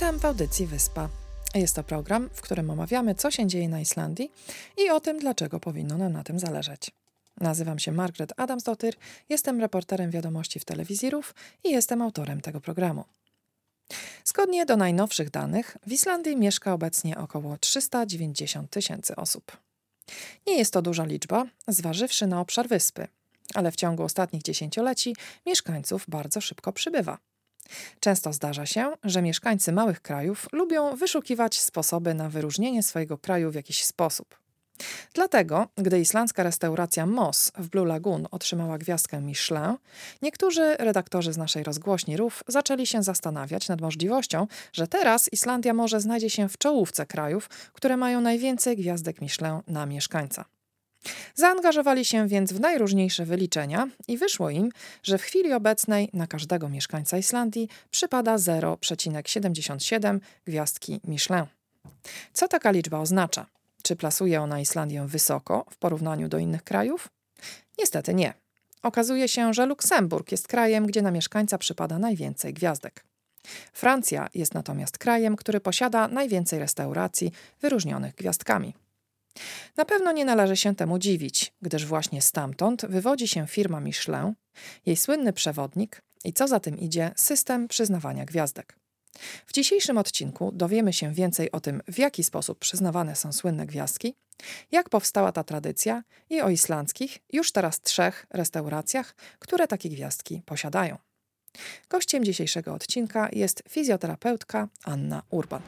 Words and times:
Witam 0.00 0.18
w 0.18 0.24
audycji 0.24 0.66
Wyspa. 0.66 1.08
Jest 1.54 1.76
to 1.76 1.84
program, 1.84 2.30
w 2.32 2.40
którym 2.40 2.70
omawiamy, 2.70 3.14
co 3.14 3.30
się 3.30 3.46
dzieje 3.46 3.68
na 3.68 3.80
Islandii 3.80 4.32
i 4.78 4.90
o 4.90 5.00
tym, 5.00 5.18
dlaczego 5.18 5.60
powinno 5.60 5.98
nam 5.98 6.12
na 6.12 6.24
tym 6.24 6.38
zależeć. 6.38 6.90
Nazywam 7.40 7.78
się 7.78 7.92
Margaret 7.92 8.32
Adamsdottir, 8.36 8.94
jestem 9.28 9.60
reporterem 9.60 10.10
wiadomości 10.10 10.60
w 10.60 10.64
telewizji 10.64 11.10
RUF 11.10 11.34
i 11.64 11.70
jestem 11.70 12.02
autorem 12.02 12.40
tego 12.40 12.60
programu. 12.60 13.04
Zgodnie 14.24 14.66
do 14.66 14.76
najnowszych 14.76 15.30
danych, 15.30 15.76
w 15.86 15.92
Islandii 15.92 16.36
mieszka 16.36 16.72
obecnie 16.72 17.18
około 17.18 17.56
390 17.58 18.70
tysięcy 18.70 19.16
osób. 19.16 19.56
Nie 20.46 20.58
jest 20.58 20.72
to 20.72 20.82
duża 20.82 21.04
liczba, 21.04 21.46
zważywszy 21.68 22.26
na 22.26 22.40
obszar 22.40 22.68
wyspy, 22.68 23.08
ale 23.54 23.72
w 23.72 23.76
ciągu 23.76 24.02
ostatnich 24.02 24.42
dziesięcioleci 24.42 25.16
mieszkańców 25.46 26.04
bardzo 26.08 26.40
szybko 26.40 26.72
przybywa. 26.72 27.29
Często 28.00 28.32
zdarza 28.32 28.66
się, 28.66 28.92
że 29.04 29.22
mieszkańcy 29.22 29.72
małych 29.72 30.00
krajów 30.00 30.46
lubią 30.52 30.96
wyszukiwać 30.96 31.60
sposoby 31.60 32.14
na 32.14 32.28
wyróżnienie 32.28 32.82
swojego 32.82 33.18
kraju 33.18 33.50
w 33.50 33.54
jakiś 33.54 33.84
sposób. 33.84 34.40
Dlatego, 35.14 35.66
gdy 35.76 36.00
islandzka 36.00 36.42
restauracja 36.42 37.06
Moss 37.06 37.52
w 37.58 37.68
Blue 37.68 37.86
Lagoon 37.86 38.26
otrzymała 38.30 38.78
gwiazdkę 38.78 39.20
Michelin, 39.20 39.76
niektórzy 40.22 40.76
redaktorzy 40.78 41.32
z 41.32 41.36
naszej 41.36 41.62
rozgłośni 41.62 42.16
RUF 42.16 42.42
zaczęli 42.48 42.86
się 42.86 43.02
zastanawiać 43.02 43.68
nad 43.68 43.80
możliwością, 43.80 44.46
że 44.72 44.86
teraz 44.86 45.32
Islandia 45.32 45.74
może 45.74 46.00
znajdzie 46.00 46.30
się 46.30 46.48
w 46.48 46.58
czołówce 46.58 47.06
krajów, 47.06 47.48
które 47.72 47.96
mają 47.96 48.20
najwięcej 48.20 48.76
gwiazdek 48.76 49.20
Michelin 49.20 49.60
na 49.66 49.86
mieszkańca. 49.86 50.44
Zaangażowali 51.34 52.04
się 52.04 52.28
więc 52.28 52.52
w 52.52 52.60
najróżniejsze 52.60 53.24
wyliczenia 53.24 53.88
i 54.08 54.18
wyszło 54.18 54.50
im, 54.50 54.70
że 55.02 55.18
w 55.18 55.22
chwili 55.22 55.52
obecnej 55.52 56.10
na 56.12 56.26
każdego 56.26 56.68
mieszkańca 56.68 57.18
Islandii 57.18 57.68
przypada 57.90 58.36
0,77 58.36 60.20
gwiazdki 60.46 61.00
Michelin. 61.04 61.46
Co 62.32 62.48
taka 62.48 62.70
liczba 62.70 62.98
oznacza? 62.98 63.46
Czy 63.82 63.96
plasuje 63.96 64.42
ona 64.42 64.60
Islandię 64.60 65.06
wysoko 65.06 65.66
w 65.70 65.76
porównaniu 65.76 66.28
do 66.28 66.38
innych 66.38 66.64
krajów? 66.64 67.08
Niestety 67.78 68.14
nie. 68.14 68.34
Okazuje 68.82 69.28
się, 69.28 69.54
że 69.54 69.66
Luksemburg 69.66 70.32
jest 70.32 70.48
krajem, 70.48 70.86
gdzie 70.86 71.02
na 71.02 71.10
mieszkańca 71.10 71.58
przypada 71.58 71.98
najwięcej 71.98 72.54
gwiazdek. 72.54 73.04
Francja 73.72 74.28
jest 74.34 74.54
natomiast 74.54 74.98
krajem, 74.98 75.36
który 75.36 75.60
posiada 75.60 76.08
najwięcej 76.08 76.58
restauracji 76.58 77.32
wyróżnionych 77.60 78.14
gwiazdkami. 78.14 78.74
Na 79.76 79.84
pewno 79.84 80.12
nie 80.12 80.24
należy 80.24 80.56
się 80.56 80.74
temu 80.74 80.98
dziwić, 80.98 81.52
gdyż 81.62 81.86
właśnie 81.86 82.22
stamtąd 82.22 82.86
wywodzi 82.86 83.28
się 83.28 83.46
firma 83.46 83.80
Michelin, 83.80 84.34
jej 84.86 84.96
słynny 84.96 85.32
przewodnik 85.32 86.02
i 86.24 86.32
co 86.32 86.48
za 86.48 86.60
tym 86.60 86.78
idzie 86.78 87.12
system 87.16 87.68
przyznawania 87.68 88.24
gwiazdek. 88.24 88.76
W 89.46 89.52
dzisiejszym 89.52 89.98
odcinku 89.98 90.52
dowiemy 90.52 90.92
się 90.92 91.14
więcej 91.14 91.52
o 91.52 91.60
tym, 91.60 91.82
w 91.88 91.98
jaki 91.98 92.24
sposób 92.24 92.58
przyznawane 92.58 93.16
są 93.16 93.32
słynne 93.32 93.66
gwiazdki, 93.66 94.14
jak 94.72 94.88
powstała 94.88 95.32
ta 95.32 95.44
tradycja 95.44 96.02
i 96.30 96.40
o 96.40 96.50
islandzkich, 96.50 97.18
już 97.32 97.52
teraz 97.52 97.80
trzech 97.80 98.26
restauracjach, 98.30 99.14
które 99.38 99.66
takie 99.66 99.88
gwiazdki 99.88 100.42
posiadają. 100.46 100.98
Gościem 101.88 102.24
dzisiejszego 102.24 102.74
odcinka 102.74 103.28
jest 103.32 103.62
fizjoterapeutka 103.68 104.68
Anna 104.84 105.22
Urban. 105.30 105.62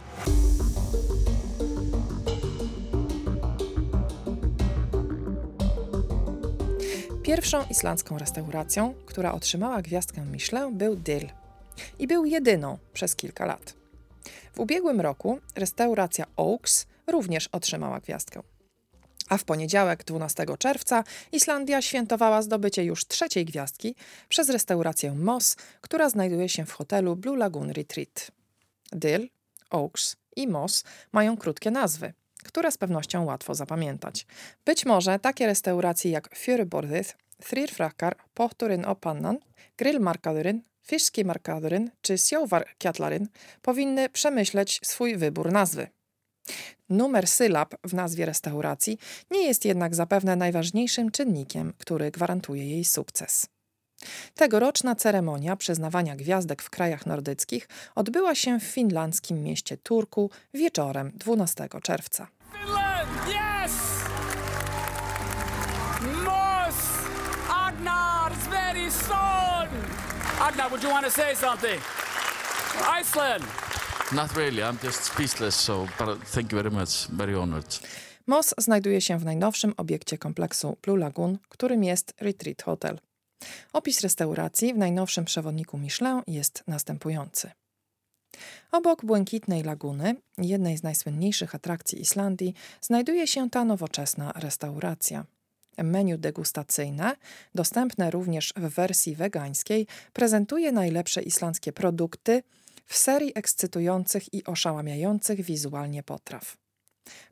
Pierwszą 7.23 7.65
islandzką 7.71 8.19
restauracją, 8.19 8.95
która 9.07 9.33
otrzymała 9.33 9.83
gwiazdkę 9.83 10.21
Michelin, 10.25 10.79
był 10.79 10.97
Dill 10.97 11.29
i 11.99 12.07
był 12.07 12.25
jedyną 12.25 12.79
przez 12.93 13.17
kilka 13.17 13.47
lat. 13.47 13.75
W 14.55 14.61
ubiegłym 14.61 15.01
roku 15.01 15.39
restauracja 15.57 16.27
Oaks 16.37 16.87
również 17.07 17.49
otrzymała 17.53 18.01
gwiazdkę. 18.01 18.43
A 19.29 19.39
w 19.39 19.45
poniedziałek 19.45 20.05
12 20.05 20.47
czerwca 20.59 21.05
Islandia 21.33 21.83
świętowała 21.83 22.43
zdobycie 22.43 22.85
już 22.85 23.07
trzeciej 23.07 23.45
gwiazdki 23.45 23.95
przez 24.29 24.49
restaurację 24.49 25.15
Moss, 25.15 25.57
która 25.81 26.11
znajduje 26.11 26.49
się 26.49 26.65
w 26.65 26.73
hotelu 26.73 27.17
Blue 27.17 27.37
Lagoon 27.37 27.71
Retreat. 27.71 28.31
Dill, 28.93 29.29
Oaks 29.71 30.17
i 30.37 30.49
Moss 30.49 30.85
mają 31.13 31.37
krótkie 31.37 31.71
nazwy, 31.71 32.13
które 32.45 32.73
z 32.73 32.79
pewnością 32.79 33.25
łatwo 33.25 33.55
zapamiętać. 33.55 34.27
Być 34.65 34.87
może 34.87 35.19
takie 35.19 35.47
restauracje 35.47 36.11
jak 36.11 36.29
Fjöruborðið, 36.37 37.15
Þrýr 37.43 38.15
Pohturinn 38.35 38.85
og 38.85 39.01
Pannan, 39.01 39.39
Grillmarkaðurinn, 39.77 40.63
Fiskimarkaðurinn 40.87 41.91
czy 42.03 42.19
Sjóvarkjallarin 42.19 43.29
powinny 43.63 44.09
przemyśleć 44.09 44.81
swój 44.85 45.17
wybór 45.17 45.53
nazwy. 45.53 45.89
Numer 46.89 47.29
sylab 47.29 47.75
w 47.85 47.95
nazwie 47.95 48.27
restauracji 48.27 48.99
nie 49.31 49.47
jest 49.47 49.65
jednak 49.65 49.95
zapewne 49.95 50.37
najważniejszym 50.37 51.11
czynnikiem, 51.11 51.73
który 51.79 52.11
gwarantuje 52.11 52.71
jej 52.71 52.85
sukces. 52.85 53.47
Tegoroczna 54.35 54.95
ceremonia 54.95 55.57
przyznawania 55.57 56.17
gwiazdek 56.17 56.63
w 56.63 56.71
krajach 56.71 57.07
nordyckich 57.07 57.69
odbyła 57.95 58.35
się 58.35 58.61
w 58.61 58.63
finlandzkim 58.63 59.43
mieście 59.43 59.77
Turku 59.77 60.31
wieczorem 60.55 61.13
12 61.15 61.69
czerwca. 61.83 62.27
Finland, 62.53 63.11
yes! 63.29 63.73
Mos 66.25 66.75
Agnar 67.51 68.33
Sverrisson! 68.45 69.69
Agnar, 70.41 70.71
would 70.71 70.83
you 70.83 70.91
want 70.91 71.05
to 71.05 71.11
say 71.13 71.37
something? 71.37 71.81
Iceland! 73.01 73.45
Not 74.13 74.37
really, 74.37 74.63
I'm 74.63 74.87
just 74.87 75.05
speechless, 75.05 75.55
so 75.55 75.87
thank 76.35 76.53
you 76.53 76.59
very 76.59 76.71
much, 76.71 77.09
very 77.09 77.35
honored. 77.35 77.81
Moss 78.27 78.55
znajduje 78.59 79.01
się 79.01 79.19
w 79.19 79.25
najnowszym 79.25 79.75
obiekcie 79.77 80.19
kompleksu 80.19 80.77
Blue 80.83 80.99
Lagoon, 80.99 81.39
którym 81.49 81.85
jest 81.85 82.15
Retreat 82.21 82.63
Hotel. 82.63 82.99
Opis 83.73 84.01
restauracji 84.01 84.75
w 84.75 84.79
najnowszym 84.79 85.25
przewodniku 85.25 85.79
Michelin 85.79 86.23
jest 86.27 86.65
następujący. 86.67 87.51
Obok 88.73 89.05
błękitnej 89.05 89.63
laguny, 89.63 90.17
jednej 90.39 90.79
z 90.79 90.83
najsłynniejszych 90.83 91.55
atrakcji 91.55 92.01
Islandii, 92.01 92.55
znajduje 92.81 93.27
się 93.27 93.51
ta 93.51 93.65
nowoczesna 93.65 94.33
restauracja. 94.37 95.25
Menu 95.79 96.19
degustacyjne, 96.19 97.17
dostępne 97.55 98.11
również 98.11 98.53
w 98.57 98.75
wersji 98.75 99.17
wegańskiej, 99.17 99.87
prezentuje 100.13 100.73
najlepsze 100.73 101.23
islandzkie 101.23 101.73
produkty 101.73 102.43
w 102.87 102.97
serii 102.97 103.33
ekscytujących 103.35 104.35
i 104.35 104.45
oszałamiających 104.45 105.41
wizualnie 105.41 106.03
potraw. 106.03 106.62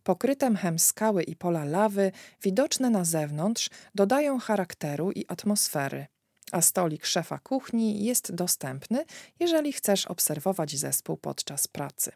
Pokryte 0.03 0.51
mchem 0.51 0.79
skały 0.79 1.23
i 1.23 1.37
pola 1.37 1.65
lawy, 1.65 2.13
widoczne 2.43 2.91
na 2.91 3.05
zewnątrz, 3.05 3.71
dodają 3.95 4.39
charakteru 4.39 5.11
i 5.11 5.25
atmosfery, 5.29 6.07
a 6.53 6.61
stolik 6.61 7.07
szefa 7.07 7.39
kuchni 7.39 8.05
jest 8.05 8.35
dostępny, 8.35 9.05
jeżeli 9.41 9.73
chcesz 9.73 10.07
obserwować 10.07 10.77
zespół 10.77 11.17
podczas 11.17 11.69
pracy. 11.69 12.13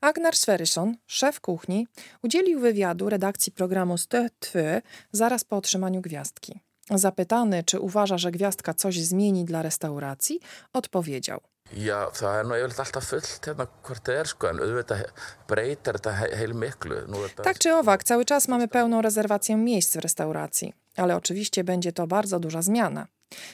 Agnar 0.00 0.36
Sverrisson, 0.36 0.96
szef 1.06 1.40
kuchni, 1.40 1.86
udzielił 2.22 2.60
wywiadu 2.60 3.08
redakcji 3.08 3.52
programu 3.52 3.98
Stötwy 3.98 4.82
zaraz 5.12 5.44
po 5.44 5.56
otrzymaniu 5.56 6.00
gwiazdki. 6.00 6.60
Zapytany, 6.90 7.64
czy 7.64 7.80
uważa, 7.80 8.18
że 8.18 8.30
gwiazdka 8.30 8.74
coś 8.74 9.00
zmieni 9.00 9.44
dla 9.44 9.62
restauracji, 9.62 10.40
odpowiedział– 10.72 11.40
Já, 11.76 12.06
það 12.16 12.38
er 12.40 12.46
nú 12.48 12.56
yfirleitt 12.56 12.78
alltaf 12.80 13.04
fullt 13.04 13.44
hérna 13.44 13.66
hvort 13.84 14.06
það 14.08 14.20
er 14.20 14.28
sko, 14.30 14.48
en 14.48 14.60
auðvitað 14.64 15.02
breytar 15.50 15.98
þetta 15.98 16.14
heil 16.32 16.54
miklu. 16.56 17.02
Þetta... 17.04 17.44
Tak 17.44 17.58
czy 17.58 17.74
owak, 17.74 18.04
cały 18.04 18.24
czas 18.24 18.48
mamy 18.48 18.68
pełną 18.68 19.02
rezerwację 19.02 19.56
miejsc 19.56 19.96
w 19.96 20.00
restauracji, 20.00 20.72
ale 20.96 21.16
oczywiście 21.16 21.64
będzie 21.64 21.92
to 21.92 22.06
bardzo 22.06 22.40
duża 22.40 22.62
zmiana. 22.62 23.06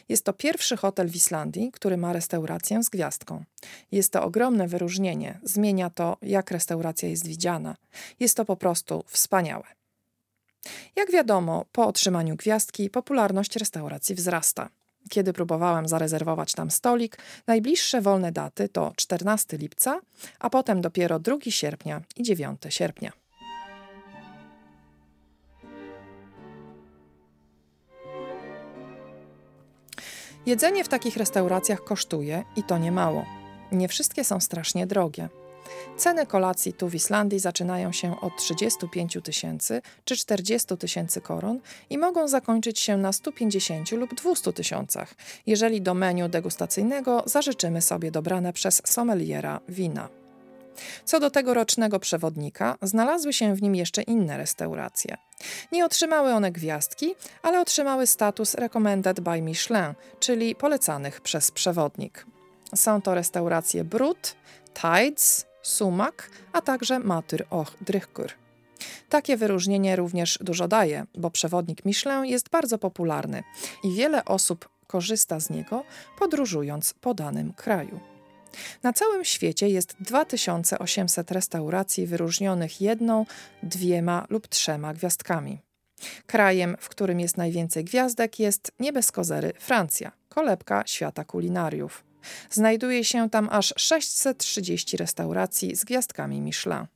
Jest 0.09 0.25
to 0.25 0.33
pierwszy 0.33 0.77
hotel 0.77 1.09
w 1.09 1.17
Islandii, 1.17 1.73
który 1.73 1.97
ma 1.97 2.13
restaurację 2.13 2.83
z 2.83 2.89
gwiazdką. 2.89 3.45
Jest 3.93 4.13
to 4.13 4.23
ogromne 4.23 4.69
wyróżnienie, 4.69 5.41
zmienia 5.43 5.91
to, 5.91 6.17
jak 6.23 6.51
restauracja 6.51 7.09
jest 7.09 7.27
widziana. 7.27 7.77
Jest 8.21 8.37
to 8.37 8.45
po 8.45 8.57
prostu 8.57 9.05
wspaniałe. 9.07 9.65
Jak 10.97 11.11
wiadomo, 11.11 11.65
po 11.73 11.87
otrzymaniu 11.87 12.37
gwiazdki 12.37 12.91
popularność 12.91 13.57
restauracji 13.57 14.15
wzrasta. 14.15 14.69
Kiedy 15.13 15.33
próbowałam 15.33 15.89
zarezerwować 15.89 16.53
tam 16.53 16.71
stolik, 16.71 17.19
najbliższe 17.47 18.01
wolne 18.01 18.33
daty 18.33 18.69
to 18.69 18.93
14 18.97 19.57
lipca, 19.57 20.01
a 20.39 20.51
potem 20.51 20.81
dopiero 20.81 21.19
2 21.19 21.37
sierpnia 21.49 22.01
i 22.17 22.23
9 22.23 22.63
sierpnia. 22.69 23.13
Jedzenie 30.47 30.85
w 30.85 30.89
takich 30.89 31.17
restauracjach 31.17 31.85
kosztuje 31.85 32.45
i 32.57 32.63
to 32.63 32.79
nie 32.79 32.93
mało. 32.93 33.25
Nie 33.73 33.89
wszystkie 33.89 34.25
są 34.25 34.41
strasznie 34.41 34.87
drogie. 34.87 35.29
Ceny 35.97 36.27
kolacji 36.27 36.73
tu 36.73 36.89
w 36.89 36.95
Islandii 36.95 37.39
zaczynają 37.39 37.93
się 37.93 38.21
od 38.21 38.37
35 38.37 39.19
tysięcy 39.25 39.83
czy 40.05 40.17
40 40.17 40.77
tysięcy 40.77 41.21
koron 41.21 41.61
i 41.91 41.99
mogą 41.99 42.29
zakończyć 42.29 42.81
się 42.81 42.97
na 42.97 43.13
150 43.13 43.93
lub 43.93 44.15
200 44.15 44.53
tysiącach, 44.53 45.15
jeżeli 45.47 45.83
do 45.83 45.95
menu 45.95 46.29
degustacyjnego 46.29 47.23
zażyczymy 47.27 47.83
sobie 47.83 48.11
dobrane 48.11 48.53
przez 48.53 48.83
sommeliera 48.85 49.61
wina. 49.69 50.09
Co 51.05 51.21
do 51.21 51.31
tegorocznego 51.31 51.99
przewodnika, 51.99 52.79
znalazły 52.83 53.33
się 53.33 53.55
w 53.55 53.63
nim 53.63 53.75
jeszcze 53.75 54.03
inne 54.03 54.37
restauracje. 54.37 55.17
Nie 55.73 55.85
otrzymały 55.85 56.33
one 56.33 56.53
gwiazdki, 56.53 57.15
ale 57.43 57.61
otrzymały 57.61 58.07
status 58.07 58.55
Recommended 58.55 59.21
by 59.21 59.43
Michelin, 59.43 59.95
czyli 60.21 60.55
polecanych 60.55 61.21
przez 61.21 61.51
przewodnik. 61.51 62.27
Są 62.75 63.03
to 63.03 63.15
restauracje 63.15 63.85
Brut, 63.85 64.35
Tides, 64.75 65.52
Sumak, 65.63 66.31
a 66.53 66.61
także 66.61 66.99
Matyr 66.99 67.47
Och 67.51 67.73
Drychkur. 67.81 68.33
Takie 69.09 69.37
wyróżnienie 69.37 69.97
również 69.97 70.39
dużo 70.41 70.69
daje, 70.69 71.07
bo 71.15 71.31
przewodnik 71.31 71.85
Michelin 71.85 72.25
jest 72.25 72.49
bardzo 72.49 72.79
popularny 72.79 73.43
i 73.85 73.95
wiele 73.95 74.25
osób 74.25 74.69
korzysta 74.87 75.41
z 75.41 75.51
niego 75.51 75.85
podróżując 76.19 76.95
po 77.01 77.15
danym 77.15 77.53
kraju. 77.53 78.01
Na 78.83 78.93
całym 78.93 79.25
świecie 79.25 79.69
jest 79.69 79.97
2800 80.01 81.31
restauracji 81.31 82.07
wyróżnionych 82.07 82.81
jedną, 82.81 83.27
dwiema 83.63 84.27
lub 84.31 84.49
trzema 84.49 84.95
gwiazdkami. 84.95 85.59
Krajem, 86.27 86.77
w 86.81 86.89
którym 86.89 87.21
jest 87.21 87.37
najwięcej 87.37 87.85
gwiazdek, 87.85 88.39
jest 88.39 88.73
nie 88.81 88.93
bez 88.93 89.13
kozery 89.13 89.53
Francja, 89.59 90.13
kolebka 90.29 90.83
świata 90.87 91.25
kulinariów. 91.25 92.12
Znajduje 92.51 93.05
się 93.05 93.31
tam 93.31 93.49
aż 93.53 93.75
630 93.77 94.97
restauracji 94.97 95.77
z 95.77 95.85
gwiazdkami 95.85 96.41
Michelin. 96.41 96.87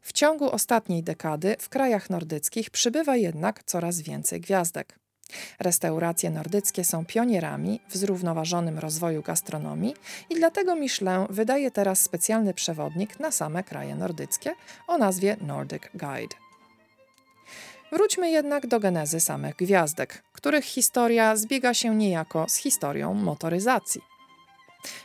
W 0.00 0.12
ciągu 0.12 0.50
ostatniej 0.50 1.02
dekady 1.02 1.56
w 1.58 1.68
krajach 1.68 2.10
nordyckich 2.10 2.70
przybywa 2.70 3.16
jednak 3.16 3.64
coraz 3.64 4.00
więcej 4.00 4.40
gwiazdek. 4.40 4.98
Restauracje 5.58 6.30
nordyckie 6.30 6.84
są 6.84 7.04
pionierami 7.06 7.80
w 7.88 7.96
zrównoważonym 7.96 8.78
rozwoju 8.78 9.22
gastronomii 9.22 9.94
i 10.30 10.34
dlatego 10.34 10.76
Michelin 10.76 11.26
wydaje 11.30 11.70
teraz 11.70 12.00
specjalny 12.00 12.54
przewodnik 12.54 13.20
na 13.20 13.30
same 13.30 13.64
kraje 13.64 13.94
nordyckie 13.94 14.54
o 14.88 14.98
nazwie 14.98 15.36
Nordic 15.40 15.82
Guide. 15.94 16.36
Wróćmy 17.92 18.30
jednak 18.30 18.66
do 18.66 18.80
genezy 18.80 19.20
samych 19.20 19.56
gwiazdek, 19.56 20.22
których 20.32 20.64
historia 20.64 21.36
zbiega 21.36 21.74
się 21.74 21.94
niejako 21.94 22.48
z 22.48 22.56
historią 22.56 23.14
motoryzacji. 23.14 24.11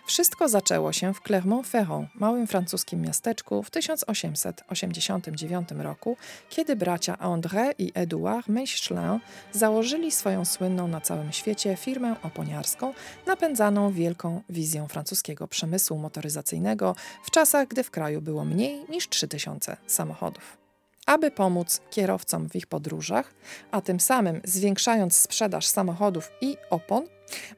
Wszystko 0.06 0.50
zaczęło 0.50 0.94
się 0.94 1.14
w 1.14 1.22
Clermont-Ferrand, 1.22 2.08
małym 2.16 2.48
francuskim 2.48 3.02
miasteczku, 3.02 3.64
w 3.64 3.70
1889 3.70 5.70
roku, 5.78 6.18
kiedy 6.50 6.76
bracia 6.76 7.16
André 7.16 7.74
i 7.78 7.92
Edouard 7.94 8.48
Michelin 8.48 9.20
założyli 9.52 10.12
swoją 10.12 10.46
słynną 10.46 10.88
na 10.88 11.02
całym 11.02 11.32
świecie 11.32 11.76
firmę 11.76 12.16
oponiarską, 12.24 12.94
napędzaną 13.26 13.92
wielką 13.92 14.42
wizją 14.50 14.88
francuskiego 14.88 15.48
przemysłu 15.48 15.98
motoryzacyjnego 15.98 16.96
w 17.24 17.32
czasach, 17.32 17.68
gdy 17.68 17.84
w 17.84 17.92
kraju 17.92 18.22
było 18.22 18.46
mniej 18.46 18.86
niż 18.90 19.10
3000 19.10 19.78
samochodów. 19.88 20.67
Aby 21.08 21.32
pomóc 21.32 21.82
kierowcom 21.90 22.50
w 22.50 22.56
ich 22.56 22.68
podróżach, 22.68 23.34
a 23.72 23.82
tym 23.82 24.00
samym 24.00 24.42
zwiększając 24.44 25.18
sprzedaż 25.18 25.68
samochodów 25.68 26.32
i 26.42 26.58
opon, 26.70 27.08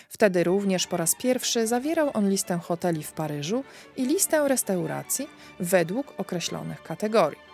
Wtedy 0.08 0.44
również 0.44 0.86
po 0.86 0.96
raz 0.96 1.14
pierwszy 1.14 1.66
zawierał 1.66 2.10
on 2.14 2.30
listę 2.30 2.58
hoteli 2.58 3.02
w 3.02 3.12
Paryżu 3.12 3.64
i 3.96 4.06
listę 4.06 4.48
restauracji 4.48 5.28
według 5.60 6.20
określonych 6.20 6.82
kategorii. 6.82 7.53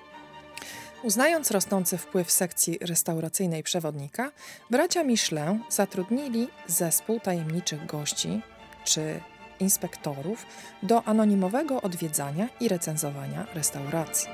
Uznając 1.03 1.51
rosnący 1.51 1.99
wpływ 1.99 2.31
sekcji 2.31 2.79
restauracyjnej 2.81 3.63
przewodnika, 3.63 4.33
bracia 4.71 5.05
Michelin 5.05 5.63
zatrudnili 5.69 6.49
zespół 6.67 7.21
tajemniczych 7.21 7.87
gości, 7.87 8.43
czy 8.85 9.21
inspektorów 9.61 10.47
do 10.83 11.05
anonimowego 11.05 11.83
odwiedzania 11.83 12.49
i 12.61 12.69
recenzowania 12.69 13.47
restauracji. 13.55 14.29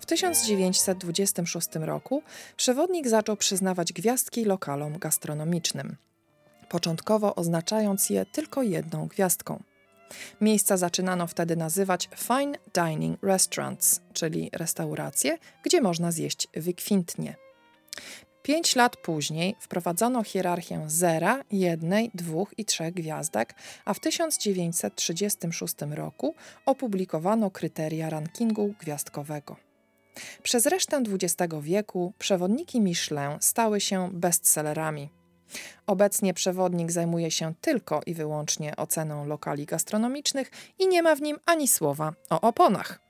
W 0.00 0.06
1926 0.06 1.68
roku 1.74 2.22
przewodnik 2.56 3.08
zaczął 3.08 3.36
przyznawać 3.36 3.92
gwiazdki 3.92 4.44
lokalom 4.44 4.98
gastronomicznym, 4.98 5.96
początkowo 6.68 7.34
oznaczając 7.34 8.10
je 8.10 8.26
tylko 8.26 8.62
jedną 8.62 9.06
gwiazdką. 9.06 9.62
Miejsca 10.40 10.76
zaczynano 10.76 11.26
wtedy 11.26 11.56
nazywać 11.56 12.08
fine 12.16 12.58
dining 12.74 13.18
restaurants, 13.22 14.00
czyli 14.12 14.50
restauracje, 14.52 15.38
gdzie 15.64 15.80
można 15.80 16.12
zjeść 16.12 16.48
wykwintnie. 16.54 17.36
Pięć 18.42 18.76
lat 18.76 18.96
później 18.96 19.56
wprowadzono 19.60 20.24
hierarchię 20.24 20.84
zera, 20.86 21.40
jednej, 21.50 22.10
dwóch 22.14 22.54
i 22.58 22.64
trzech 22.64 22.94
gwiazdek, 22.94 23.54
a 23.84 23.94
w 23.94 24.00
1936 24.00 25.74
roku 25.90 26.34
opublikowano 26.66 27.50
kryteria 27.50 28.10
rankingu 28.10 28.74
gwiazdkowego. 28.80 29.56
Przez 30.42 30.66
resztę 30.66 31.02
XX 31.08 31.54
wieku 31.60 32.12
przewodniki 32.18 32.80
Michelin 32.80 33.38
stały 33.40 33.80
się 33.80 34.10
bestsellerami. 34.12 35.08
Obecnie 35.86 36.34
przewodnik 36.34 36.92
zajmuje 36.92 37.30
się 37.30 37.54
tylko 37.60 38.00
i 38.06 38.14
wyłącznie 38.14 38.76
oceną 38.76 39.26
lokali 39.26 39.66
gastronomicznych 39.66 40.50
i 40.78 40.88
nie 40.88 41.02
ma 41.02 41.16
w 41.16 41.22
nim 41.22 41.38
ani 41.46 41.68
słowa 41.68 42.12
o 42.30 42.40
oponach. 42.40 43.00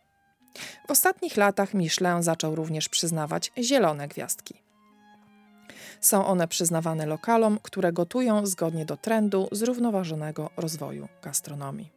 W 0.88 0.90
ostatnich 0.90 1.36
latach 1.36 1.74
Michelin 1.74 2.22
zaczął 2.22 2.54
również 2.54 2.88
przyznawać 2.88 3.52
zielone 3.58 4.08
gwiazdki. 4.08 4.54
Są 6.00 6.26
one 6.26 6.48
przyznawane 6.48 7.06
lokalom, 7.06 7.58
które 7.62 7.92
gotują 7.92 8.46
zgodnie 8.46 8.84
do 8.84 8.96
trendu 8.96 9.48
zrównoważonego 9.52 10.50
rozwoju 10.56 11.08
gastronomii. 11.22 11.92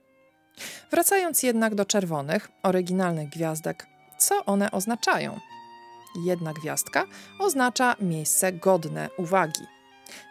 Wracając 0.92 1.44
jednak 1.44 1.75
do 1.75 1.86
czerwonych, 1.86 2.50
oryginalnych 2.64 3.30
gwiazdek, 3.30 3.88
co 4.18 4.46
one 4.46 4.72
oznaczają? 4.72 5.40
Jedna 6.25 6.54
gwiazdka 6.54 7.06
oznacza 7.40 7.96
miejsce 8.00 8.54
godne 8.54 9.10
uwagi. 9.18 9.75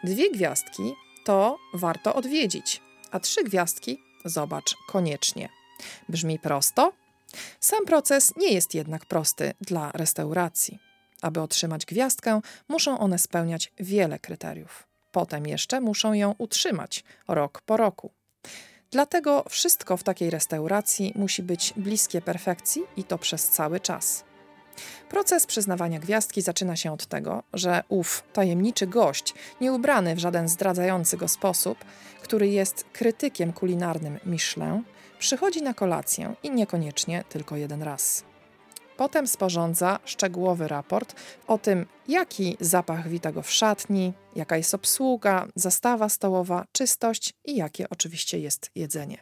Dwie 0.04 0.30
gwiazdki 0.30 0.94
to 1.24 1.58
warto 1.74 2.14
odwiedzić, 2.14 2.80
a 3.10 3.20
trzy 3.20 3.44
gwiazdki 3.44 4.02
zobacz 4.24 4.76
koniecznie. 4.88 5.48
Brzmi 6.08 6.38
prosto? 6.38 6.92
Sam 7.60 7.84
proces 7.84 8.32
nie 8.36 8.52
jest 8.52 8.74
jednak 8.74 9.06
prosty 9.06 9.54
dla 9.60 9.90
restauracji. 9.92 10.78
Aby 11.22 11.40
otrzymać 11.40 11.86
gwiazdkę, 11.86 12.40
muszą 12.68 12.98
one 12.98 13.18
spełniać 13.18 13.72
wiele 13.80 14.18
kryteriów. 14.18 14.86
Potem 15.12 15.46
jeszcze 15.46 15.80
muszą 15.80 16.12
ją 16.12 16.34
utrzymać 16.38 17.04
rok 17.28 17.62
po 17.66 17.76
roku. 17.76 18.10
Dlatego 18.90 19.44
wszystko 19.48 19.96
w 19.96 20.02
takiej 20.02 20.30
restauracji 20.30 21.12
musi 21.14 21.42
być 21.42 21.72
bliskie 21.76 22.20
perfekcji 22.20 22.82
i 22.96 23.04
to 23.04 23.18
przez 23.18 23.48
cały 23.48 23.80
czas. 23.80 24.24
Proces 25.08 25.46
przyznawania 25.46 25.98
gwiazdki 25.98 26.42
zaczyna 26.42 26.76
się 26.76 26.92
od 26.92 27.06
tego, 27.06 27.42
że 27.52 27.82
ów 27.88 28.24
tajemniczy 28.32 28.86
gość, 28.86 29.34
nieubrany 29.60 30.14
w 30.14 30.18
żaden 30.18 30.48
zdradzający 30.48 31.16
go 31.16 31.28
sposób, 31.28 31.78
który 32.22 32.48
jest 32.48 32.84
krytykiem 32.92 33.52
kulinarnym 33.52 34.18
Michelin, 34.26 34.82
przychodzi 35.18 35.62
na 35.62 35.74
kolację 35.74 36.34
i 36.42 36.50
niekoniecznie 36.50 37.24
tylko 37.28 37.56
jeden 37.56 37.82
raz. 37.82 38.24
Potem 38.96 39.26
sporządza 39.26 39.98
szczegółowy 40.04 40.68
raport 40.68 41.14
o 41.46 41.58
tym, 41.58 41.86
jaki 42.08 42.56
zapach 42.60 43.08
wita 43.08 43.32
go 43.32 43.42
w 43.42 43.50
szatni, 43.50 44.12
jaka 44.36 44.56
jest 44.56 44.74
obsługa, 44.74 45.46
zastawa 45.54 46.08
stołowa, 46.08 46.66
czystość 46.72 47.34
i 47.44 47.56
jakie 47.56 47.88
oczywiście 47.90 48.38
jest 48.38 48.70
jedzenie. 48.74 49.18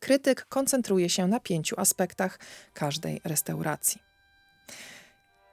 Krytyk 0.00 0.46
koncentruje 0.48 1.08
się 1.08 1.26
na 1.26 1.40
pięciu 1.40 1.80
aspektach 1.80 2.38
każdej 2.74 3.20
restauracji. 3.24 4.07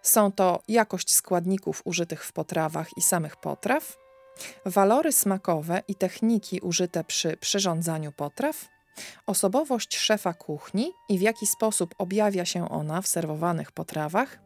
Są 0.06 0.32
to 0.32 0.62
jakość 0.68 1.14
składników 1.14 1.82
użytych 1.86 2.24
w 2.24 2.32
potrawach 2.32 2.98
i 2.98 3.02
samych 3.02 3.36
potraw, 3.36 3.98
walory 4.66 5.12
smakowe 5.12 5.82
i 5.88 5.96
techniki 5.96 6.60
użyte 6.60 7.04
przy 7.04 7.38
przyrządzaniu 7.38 8.12
potraw, 8.12 8.68
osobowość 9.28 9.98
szefa 9.98 10.34
kuchni 10.34 10.92
i 11.10 11.18
w 11.20 11.22
jaki 11.22 11.48
sposób 11.48 11.96
objawia 11.98 12.46
się 12.46 12.70
ona 12.70 13.02
w 13.02 13.08
serwowanych 13.08 13.72
potrawach, 13.72 14.40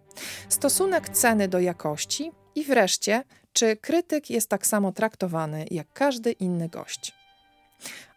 stosunek 0.49 1.09
ceny 1.09 1.47
do 1.47 1.59
jakości 1.59 2.31
i 2.55 2.63
wreszcie, 2.63 3.23
czy 3.53 3.77
krytyk 3.77 4.29
jest 4.29 4.49
tak 4.49 4.67
samo 4.67 4.91
traktowany 4.91 5.65
jak 5.71 5.93
każdy 5.93 6.31
inny 6.31 6.69
gość. 6.69 7.13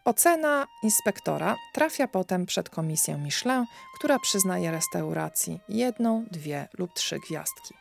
Ocena 0.05 0.67
inspektora 0.83 1.57
trafia 1.73 2.09
potem 2.09 2.47
przed 2.47 2.71
komisję 2.71 3.17
Michelin, 3.17 3.65
która 3.95 4.19
przyznaje 4.19 4.71
restauracji 4.71 5.61
jedną, 5.69 6.25
dwie 6.31 6.69
lub 6.79 6.95
trzy 6.95 7.19
gwiazdki. 7.29 7.75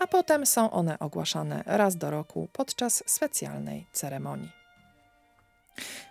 A 0.00 0.06
potem 0.06 0.46
są 0.46 0.70
one 0.70 0.98
ogłaszane 0.98 1.62
raz 1.66 1.96
do 1.96 2.10
roku 2.10 2.48
podczas 2.52 3.02
specjalnej 3.06 3.86
ceremonii. 3.92 4.50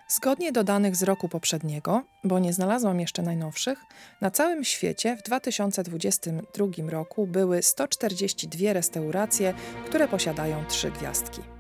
Zgodnie 0.08 0.52
do 0.52 0.64
danych 0.64 0.96
z 0.96 1.04
roku 1.04 1.30
poprzedniego, 1.30 2.04
bo 2.24 2.40
nie 2.40 2.54
znalazłam 2.54 3.00
jeszcze 3.00 3.22
najnowszych, 3.22 3.80
na 4.22 4.32
całym 4.32 4.64
świecie 4.64 5.18
w 5.18 5.24
2022 5.24 6.68
roku 6.90 7.28
były 7.28 7.64
142 7.64 8.74
restauracje, 8.74 9.54
które 9.86 10.08
posiadają 10.08 10.66
trzy 10.66 10.92
gwiazdki. 10.92 11.55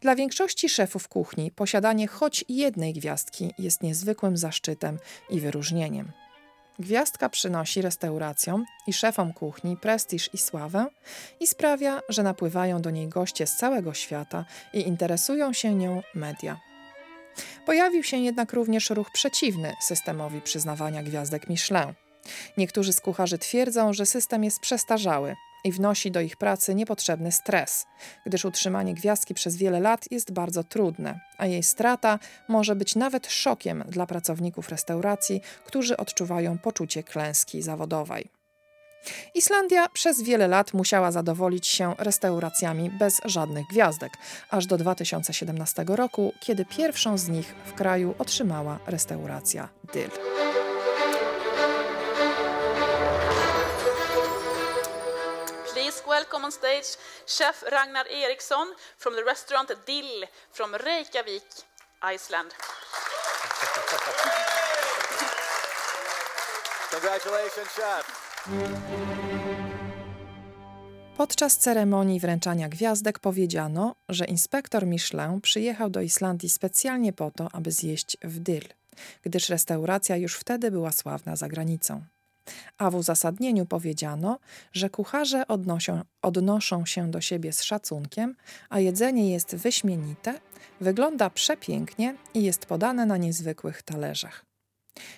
Dla 0.00 0.14
większości 0.14 0.68
szefów 0.68 1.08
kuchni 1.08 1.50
posiadanie 1.50 2.06
choć 2.08 2.44
jednej 2.48 2.92
gwiazdki 2.92 3.54
jest 3.58 3.82
niezwykłym 3.82 4.36
zaszczytem 4.36 4.98
i 5.30 5.40
wyróżnieniem. 5.40 6.12
Gwiazdka 6.78 7.28
przynosi 7.28 7.82
restauracjom 7.82 8.64
i 8.86 8.92
szefom 8.92 9.32
kuchni 9.32 9.76
prestiż 9.76 10.30
i 10.34 10.38
sławę 10.38 10.86
i 11.40 11.46
sprawia, 11.46 12.00
że 12.08 12.22
napływają 12.22 12.82
do 12.82 12.90
niej 12.90 13.08
goście 13.08 13.46
z 13.46 13.56
całego 13.56 13.94
świata 13.94 14.44
i 14.72 14.80
interesują 14.80 15.52
się 15.52 15.74
nią 15.74 16.02
media. 16.14 16.60
Pojawił 17.66 18.02
się 18.02 18.16
jednak 18.16 18.52
również 18.52 18.90
ruch 18.90 19.10
przeciwny 19.12 19.74
systemowi 19.82 20.40
przyznawania 20.40 21.02
gwiazdek 21.02 21.48
Michelin. 21.48 21.94
Niektórzy 22.56 22.92
z 22.92 23.00
kucharzy 23.00 23.38
twierdzą, 23.38 23.92
że 23.92 24.06
system 24.06 24.44
jest 24.44 24.60
przestarzały 24.60 25.36
i 25.64 25.72
wnosi 25.72 26.10
do 26.10 26.20
ich 26.20 26.36
pracy 26.36 26.74
niepotrzebny 26.74 27.32
stres, 27.32 27.86
gdyż 28.26 28.44
utrzymanie 28.44 28.94
gwiazdki 28.94 29.34
przez 29.34 29.56
wiele 29.56 29.80
lat 29.80 30.04
jest 30.10 30.32
bardzo 30.32 30.64
trudne, 30.64 31.20
a 31.38 31.46
jej 31.46 31.62
strata 31.62 32.18
może 32.48 32.76
być 32.76 32.94
nawet 32.94 33.26
szokiem 33.26 33.84
dla 33.88 34.06
pracowników 34.06 34.68
restauracji, 34.68 35.40
którzy 35.64 35.96
odczuwają 35.96 36.58
poczucie 36.58 37.02
klęski 37.02 37.62
zawodowej. 37.62 38.30
Islandia 39.34 39.88
przez 39.88 40.22
wiele 40.22 40.48
lat 40.48 40.74
musiała 40.74 41.12
zadowolić 41.12 41.66
się 41.66 41.94
restauracjami 41.98 42.90
bez 42.90 43.20
żadnych 43.24 43.66
gwiazdek, 43.66 44.12
aż 44.50 44.66
do 44.66 44.78
2017 44.78 45.84
roku, 45.88 46.32
kiedy 46.40 46.64
pierwszą 46.64 47.18
z 47.18 47.28
nich 47.28 47.54
w 47.64 47.72
kraju 47.72 48.14
otrzymała 48.18 48.78
restauracja 48.86 49.68
Dyl. 49.92 50.10
Welcome 56.26 56.46
on 56.46 56.52
stage 56.52 56.96
chef 57.26 57.64
Ragnar 57.72 58.06
Eriksson 58.10 58.68
from 58.98 59.14
the 59.14 59.24
restaurant 59.24 59.68
Dill 59.86 60.26
from 60.50 60.74
Reykjavik, 60.74 61.42
Iceland. 62.14 62.50
Congratulations, 66.90 67.68
chef. 67.68 68.04
Podczas 71.16 71.56
ceremonii 71.58 72.20
wręczania 72.20 72.68
gwiazdek 72.68 73.18
powiedziano, 73.18 73.94
że 74.08 74.24
inspektor 74.24 74.86
Michelin 74.86 75.40
przyjechał 75.40 75.90
do 75.90 76.00
Islandii 76.00 76.48
specjalnie 76.48 77.12
po 77.12 77.30
to, 77.30 77.48
aby 77.52 77.72
zjeść 77.72 78.16
w 78.22 78.38
Dyl, 78.38 78.64
gdyż 79.22 79.48
restauracja 79.48 80.16
już 80.16 80.36
wtedy 80.36 80.70
była 80.70 80.92
sławna 80.92 81.36
za 81.36 81.48
granicą. 81.48 82.04
A 82.78 82.90
w 82.90 82.94
uzasadnieniu 82.94 83.66
powiedziano, 83.66 84.38
że 84.72 84.90
kucharze 84.90 85.46
odnoszą, 85.46 86.00
odnoszą 86.22 86.86
się 86.86 87.10
do 87.10 87.20
siebie 87.20 87.52
z 87.52 87.62
szacunkiem, 87.62 88.36
a 88.70 88.80
jedzenie 88.80 89.30
jest 89.30 89.56
wyśmienite, 89.56 90.40
wygląda 90.80 91.30
przepięknie 91.30 92.14
i 92.34 92.42
jest 92.42 92.66
podane 92.66 93.06
na 93.06 93.16
niezwykłych 93.16 93.82
talerzach. 93.82 94.44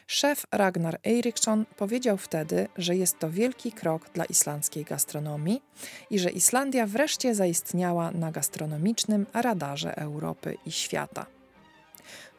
Szef 0.06 0.47
Ragnar 0.52 1.00
Eriksson 1.06 1.64
powiedział 1.76 2.16
wtedy, 2.16 2.68
że 2.76 2.97
jest 2.97 3.18
to 3.18 3.30
wielki 3.30 3.73
krok 3.73 4.11
dla 4.14 4.25
islandzkiej 4.25 4.85
gastronomii 4.85 5.62
i 6.11 6.18
że 6.18 6.30
Islandia 6.30 6.87
wreszcie 6.87 7.35
zaistniała 7.35 8.11
na 8.11 8.32
gastronomicznym 8.32 9.26
radarze 9.35 9.97
Europy 9.97 10.56
i 10.66 10.73
świata. 10.73 11.38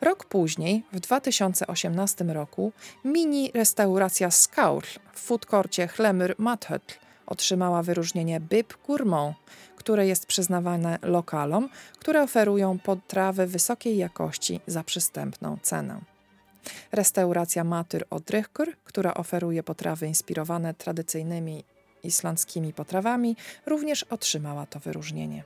Rok 0.01 0.25
później, 0.25 0.83
w 0.93 0.99
2018 0.99 2.25
roku, 2.25 2.71
mini 3.05 3.51
restauracja 3.53 4.31
Skaur 4.31 4.83
w 5.13 5.19
foodkorcie 5.19 5.87
Hlemur 5.87 6.35
Mathöll 6.35 6.79
otrzymała 7.27 7.83
wyróżnienie 7.83 8.39
Bib 8.39 8.73
Gourmand, 8.87 9.35
które 9.75 10.07
jest 10.07 10.25
przyznawane 10.25 10.99
lokalom, 11.01 11.69
które 11.99 12.23
oferują 12.23 12.79
potrawy 12.79 13.47
wysokiej 13.47 13.97
jakości 13.97 14.59
za 14.67 14.83
przystępną 14.83 15.57
cenę. 15.61 16.01
Restauracja 16.91 17.63
Matyr 17.63 18.05
Odrychkur, 18.09 18.75
która 18.83 19.13
oferuje 19.13 19.63
potrawy 19.63 20.07
inspirowane 20.07 20.73
tradycyjnymi 20.73 21.63
islandzkimi 22.03 22.73
potrawami, 22.73 23.35
również 23.65 24.03
otrzymała 24.03 24.65
to 24.65 24.79
wyróżnienie. 24.79 25.43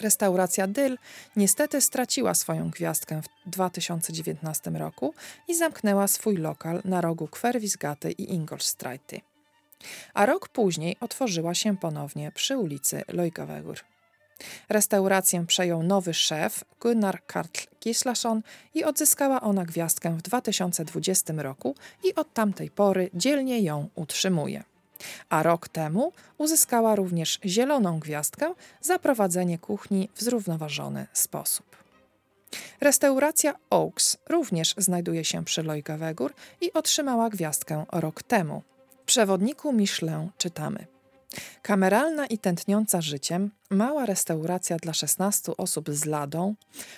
Restauracja 0.00 0.66
Dyl 0.66 0.98
niestety 1.36 1.80
straciła 1.80 2.34
swoją 2.34 2.70
gwiazdkę 2.70 3.22
w 3.22 3.50
2019 3.50 4.70
roku 4.70 5.14
i 5.48 5.54
zamknęła 5.54 6.06
swój 6.06 6.36
lokal 6.36 6.80
na 6.84 7.00
rogu 7.00 7.28
Kwerwisgaty 7.28 8.12
i 8.12 8.34
Ingolstreity. 8.34 9.20
A 10.14 10.26
rok 10.26 10.48
później 10.48 10.96
otworzyła 11.00 11.54
się 11.54 11.76
ponownie 11.76 12.32
przy 12.32 12.56
ulicy 12.56 13.02
Lojgavegur. 13.08 13.78
Restaurację 14.68 15.46
przejął 15.46 15.82
nowy 15.82 16.14
szef 16.14 16.64
Gunnar 16.80 17.26
Karl 17.26 17.48
Gislason 17.80 18.42
i 18.74 18.84
odzyskała 18.84 19.40
ona 19.40 19.64
gwiazdkę 19.64 20.10
w 20.10 20.22
2020 20.22 21.34
roku 21.36 21.74
i 22.04 22.14
od 22.14 22.34
tamtej 22.34 22.70
pory 22.70 23.10
dzielnie 23.14 23.60
ją 23.60 23.88
utrzymuje. 23.94 24.64
A 25.28 25.42
rok 25.42 25.68
temu 25.68 26.12
uzyskała 26.38 26.96
również 26.96 27.38
zieloną 27.44 28.00
gwiazdkę 28.00 28.54
za 28.80 28.98
prowadzenie 28.98 29.58
kuchni 29.58 30.08
w 30.14 30.22
zrównoważony 30.22 31.06
sposób. 31.12 31.76
Restauracja 32.80 33.54
Oaks 33.70 34.16
również 34.28 34.74
znajduje 34.78 35.24
się 35.24 35.44
przy 35.44 35.62
Lojgawegur 35.62 36.34
i 36.60 36.72
otrzymała 36.72 37.30
gwiazdkę 37.30 37.84
rok 37.92 38.22
temu. 38.22 38.62
W 39.02 39.04
przewodniku 39.06 39.72
Michelin 39.72 40.30
czytamy– 40.38 40.86
Kameralna 41.62 42.26
i 42.26 42.38
tętniąca 42.38 43.00
życiem, 43.00 43.50
mała 43.70 44.06
restauracja 44.06 44.76
dla 44.76 44.92
16 44.92 45.56
osób 45.56 45.90
z 45.90 46.04
ladą 46.04 46.54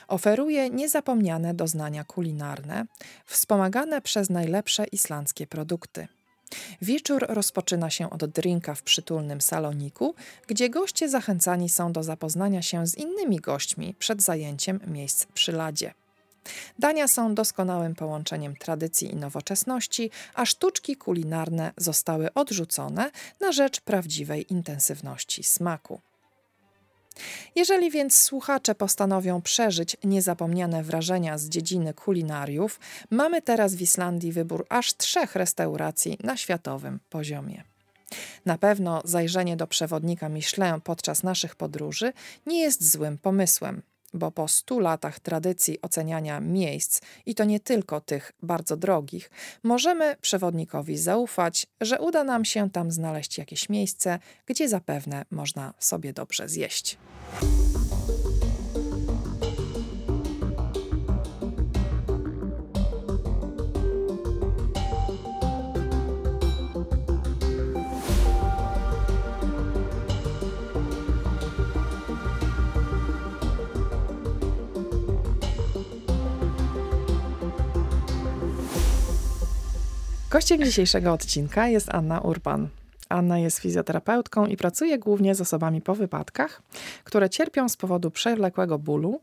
oferuje 0.08 0.70
niezapomniane 0.70 1.54
doznania 1.54 2.04
kulinarne, 2.04 2.86
wspomagane 3.26 4.00
przez 4.00 4.30
najlepsze 4.30 4.84
islandzkie 4.84 5.46
produkty. 5.46 6.08
Wieczór 6.82 7.26
rozpoczyna 7.28 7.90
się 7.90 8.10
od 8.10 8.24
drinka 8.24 8.74
w 8.74 8.82
przytulnym 8.82 9.40
saloniku, 9.40 10.14
gdzie 10.46 10.70
goście 10.70 11.08
zachęcani 11.08 11.68
są 11.68 11.92
do 11.92 12.02
zapoznania 12.02 12.62
się 12.62 12.86
z 12.86 12.94
innymi 12.94 13.36
gośćmi 13.36 13.94
przed 13.98 14.22
zajęciem 14.22 14.80
miejsc 14.86 15.26
przy 15.26 15.52
ladzie. 15.52 15.94
Dania 16.78 17.08
są 17.08 17.34
doskonałym 17.34 17.94
połączeniem 17.94 18.56
tradycji 18.56 19.12
i 19.12 19.16
nowoczesności, 19.16 20.10
a 20.34 20.46
sztuczki 20.46 20.96
kulinarne 20.96 21.72
zostały 21.76 22.34
odrzucone 22.34 23.10
na 23.40 23.52
rzecz 23.52 23.80
prawdziwej 23.80 24.52
intensywności 24.52 25.42
smaku. 25.42 26.00
Jeżeli 27.54 27.90
więc 27.90 28.18
słuchacze 28.18 28.74
postanowią 28.74 29.42
przeżyć 29.42 29.96
niezapomniane 30.04 30.82
wrażenia 30.82 31.38
z 31.38 31.48
dziedziny 31.48 31.94
kulinariów, 31.94 32.80
mamy 33.10 33.42
teraz 33.42 33.74
w 33.74 33.80
Islandii 33.80 34.32
wybór 34.32 34.66
aż 34.68 34.96
trzech 34.96 35.36
restauracji 35.36 36.18
na 36.22 36.36
światowym 36.36 37.00
poziomie. 37.10 37.64
Na 38.46 38.58
pewno 38.58 39.02
zajrzenie 39.04 39.56
do 39.56 39.66
przewodnika 39.66 40.28
Michelin 40.28 40.80
podczas 40.84 41.22
naszych 41.22 41.56
podróży 41.56 42.12
nie 42.46 42.60
jest 42.60 42.90
złym 42.90 43.18
pomysłem. 43.18 43.82
Bo 44.18 44.30
po 44.30 44.48
stu 44.48 44.80
latach 44.80 45.20
tradycji 45.20 45.82
oceniania 45.82 46.40
miejsc, 46.40 47.00
i 47.26 47.34
to 47.34 47.44
nie 47.44 47.60
tylko 47.60 48.00
tych 48.00 48.32
bardzo 48.42 48.76
drogich, 48.76 49.30
możemy 49.62 50.16
przewodnikowi 50.20 50.98
zaufać, 50.98 51.66
że 51.80 52.00
uda 52.00 52.24
nam 52.24 52.44
się 52.44 52.70
tam 52.70 52.90
znaleźć 52.90 53.38
jakieś 53.38 53.68
miejsce, 53.68 54.18
gdzie 54.46 54.68
zapewne 54.68 55.24
można 55.30 55.74
sobie 55.78 56.12
dobrze 56.12 56.48
zjeść. 56.48 56.98
Gościem 80.30 80.64
dzisiejszego 80.64 81.12
odcinka 81.12 81.68
jest 81.68 81.94
Anna 81.94 82.20
Urban. 82.20 82.68
Anna 83.08 83.38
jest 83.38 83.58
fizjoterapeutką 83.58 84.46
i 84.46 84.56
pracuje 84.56 84.98
głównie 84.98 85.34
z 85.34 85.40
osobami 85.40 85.80
po 85.80 85.94
wypadkach, 85.94 86.62
które 87.04 87.30
cierpią 87.30 87.68
z 87.68 87.76
powodu 87.76 88.10
przewlekłego 88.10 88.78
bólu, 88.78 89.20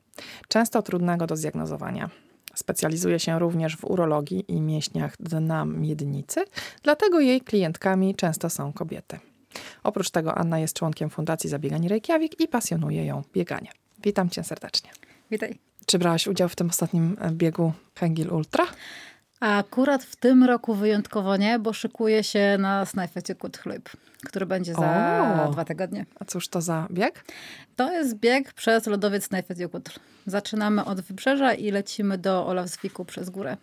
często 0.48 0.82
trudnego 0.82 1.28
do 1.28 1.36
zdiagnozowania. 1.36 2.10
Specjalizuje 2.56 3.20
się 3.20 3.40
również 3.40 3.78
w 3.78 3.86
urologii 3.86 4.46
i 4.48 4.62
mięśniach 4.62 5.16
dna 5.20 5.66
miednicy, 5.66 6.46
dlatego 6.84 7.20
jej 7.20 7.42
klientkami 7.42 8.16
często 8.16 8.50
są 8.50 8.74
kobiety. 8.74 9.20
Oprócz 9.84 10.10
tego 10.10 10.36
Anna 10.36 10.60
jest 10.60 10.76
członkiem 10.76 11.10
Fundacji 11.10 11.50
Zabiegań 11.50 11.88
Reykjavik 11.88 12.40
i 12.40 12.48
pasjonuje 12.48 13.06
ją 13.06 13.24
bieganie. 13.34 13.72
Witam 14.04 14.30
cię 14.30 14.44
serdecznie. 14.44 14.90
Witaj. 15.32 15.60
Czy 15.86 16.00
brałaś 16.00 16.28
udział 16.28 16.50
w 16.50 16.56
tym 16.56 16.70
ostatnim 16.70 17.18
biegu 17.32 17.74
Hengil 17.96 18.30
Ultra? 18.30 18.66
A 19.40 19.58
akurat 19.58 20.04
w 20.04 20.16
tym 20.16 20.44
roku 20.44 20.74
wyjątkowo 20.74 21.38
nie, 21.38 21.60
bo 21.60 21.74
szykuję 21.74 22.24
się 22.24 22.58
na 22.60 22.86
Snajfecie 22.86 23.36
Kutchlub, 23.36 23.90
który 24.26 24.46
będzie 24.46 24.74
za 24.74 25.46
O! 25.48 25.52
dwa 25.52 25.66
tygodnie. 25.66 26.06
A 26.20 26.26
cóż 26.26 26.48
to 26.48 26.62
za 26.62 26.88
bieg? 26.92 27.26
To 27.76 27.92
jest 27.92 28.16
bieg 28.16 28.54
przez 28.54 28.88
lodowiec 28.88 29.28
Snæfellsjökull. 29.30 29.82
Zaczynamy 30.26 30.86
od 30.86 31.02
wybrzeża 31.02 31.54
i 31.54 31.72
lecimy 31.72 32.18
do 32.18 32.48
Olafsviku 32.48 33.06
przez 33.06 33.30
górę. 33.30 33.58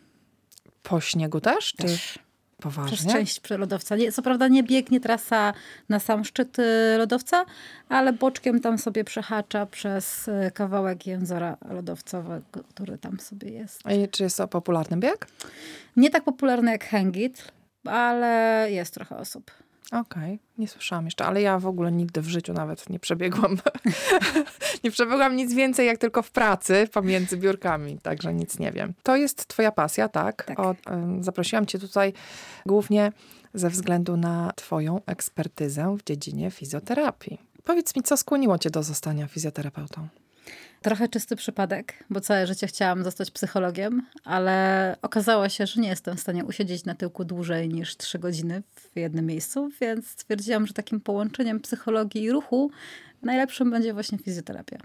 Po 0.82 1.00
śniegu 1.00 1.40
też? 1.40 1.72
Czy 1.72 1.76
Też. 1.82 2.18
Poważnie? 2.62 2.96
Przez 2.96 3.12
część 3.12 3.40
przelodowca. 3.40 3.96
Nie, 3.96 4.12
co 4.12 4.22
prawda 4.22 4.48
nie 4.48 4.62
biegnie 4.62 5.00
trasa 5.00 5.52
na 5.88 5.98
sam 5.98 6.24
szczyt 6.24 6.58
y, 6.58 6.62
lodowca, 6.98 7.44
ale 7.88 8.12
boczkiem 8.12 8.60
tam 8.60 8.78
sobie 8.78 9.04
przehacza 9.04 9.66
przez 9.66 10.28
y, 10.28 10.50
kawałek 10.54 11.06
języka 11.06 11.56
lodowcowego, 11.70 12.64
który 12.68 12.98
tam 12.98 13.20
sobie 13.20 13.50
jest. 13.50 13.80
I 13.90 14.08
czy 14.08 14.22
jest 14.22 14.36
to 14.36 14.48
popularny 14.48 14.96
bieg? 14.96 15.26
Nie 15.96 16.10
tak 16.10 16.24
popularny 16.24 16.70
jak 16.70 16.84
Hangit, 16.84 17.52
ale 17.84 18.66
jest 18.70 18.94
trochę 18.94 19.16
osób. 19.16 19.50
Okej, 19.92 20.38
nie 20.58 20.68
słyszałam 20.68 21.04
jeszcze, 21.04 21.24
ale 21.24 21.42
ja 21.42 21.58
w 21.58 21.66
ogóle 21.66 21.92
nigdy 21.92 22.22
w 22.22 22.28
życiu 22.28 22.52
nawet 22.52 22.90
nie 22.90 22.98
przebiegłam. 22.98 23.56
nie 24.84 24.90
przebiegłam 24.90 25.36
nic 25.36 25.54
więcej 25.54 25.86
jak 25.86 25.98
tylko 25.98 26.22
w 26.22 26.30
pracy 26.30 26.88
pomiędzy 26.92 27.36
biurkami, 27.36 27.98
także 27.98 28.34
nic 28.34 28.58
nie 28.58 28.72
wiem. 28.72 28.94
To 29.02 29.16
jest 29.16 29.46
twoja 29.46 29.72
pasja, 29.72 30.08
tak? 30.08 30.44
Tak. 30.44 30.60
O, 30.60 30.74
zaprosiłam 31.20 31.66
cię 31.66 31.78
tutaj 31.78 32.12
głównie 32.66 33.12
ze 33.54 33.70
względu 33.70 34.16
na 34.16 34.52
twoją 34.56 35.00
ekspertyzę 35.06 35.96
w 35.98 36.04
dziedzinie 36.04 36.50
fizjoterapii. 36.50 37.38
Powiedz 37.64 37.96
mi, 37.96 38.02
co 38.02 38.16
skłoniło 38.16 38.58
cię 38.58 38.70
do 38.70 38.82
zostania 38.82 39.26
fizjoterapeutą? 39.26 40.08
Trochę 40.82 41.08
czysty 41.08 41.36
przypadek, 41.36 42.04
bo 42.10 42.20
całe 42.20 42.46
życie 42.46 42.66
chciałam 42.66 43.04
zostać 43.04 43.30
psychologiem, 43.30 44.06
ale 44.24 44.96
okazało 45.02 45.48
się, 45.48 45.66
że 45.66 45.80
nie 45.80 45.88
jestem 45.88 46.16
w 46.16 46.20
stanie 46.20 46.44
usiedzieć 46.44 46.84
na 46.84 46.94
tyłku 46.94 47.24
dłużej 47.24 47.68
niż 47.68 47.96
trzy 47.96 48.18
godziny 48.18 48.62
w 48.94 48.98
jednym 48.98 49.26
miejscu, 49.26 49.70
więc 49.80 50.08
stwierdziłam, 50.08 50.66
że 50.66 50.74
takim 50.74 51.00
połączeniem 51.00 51.60
psychologii 51.60 52.22
i 52.22 52.30
ruchu 52.30 52.70
najlepszym 53.22 53.70
będzie 53.70 53.92
właśnie 53.92 54.18
fizjoterapia. 54.18 54.78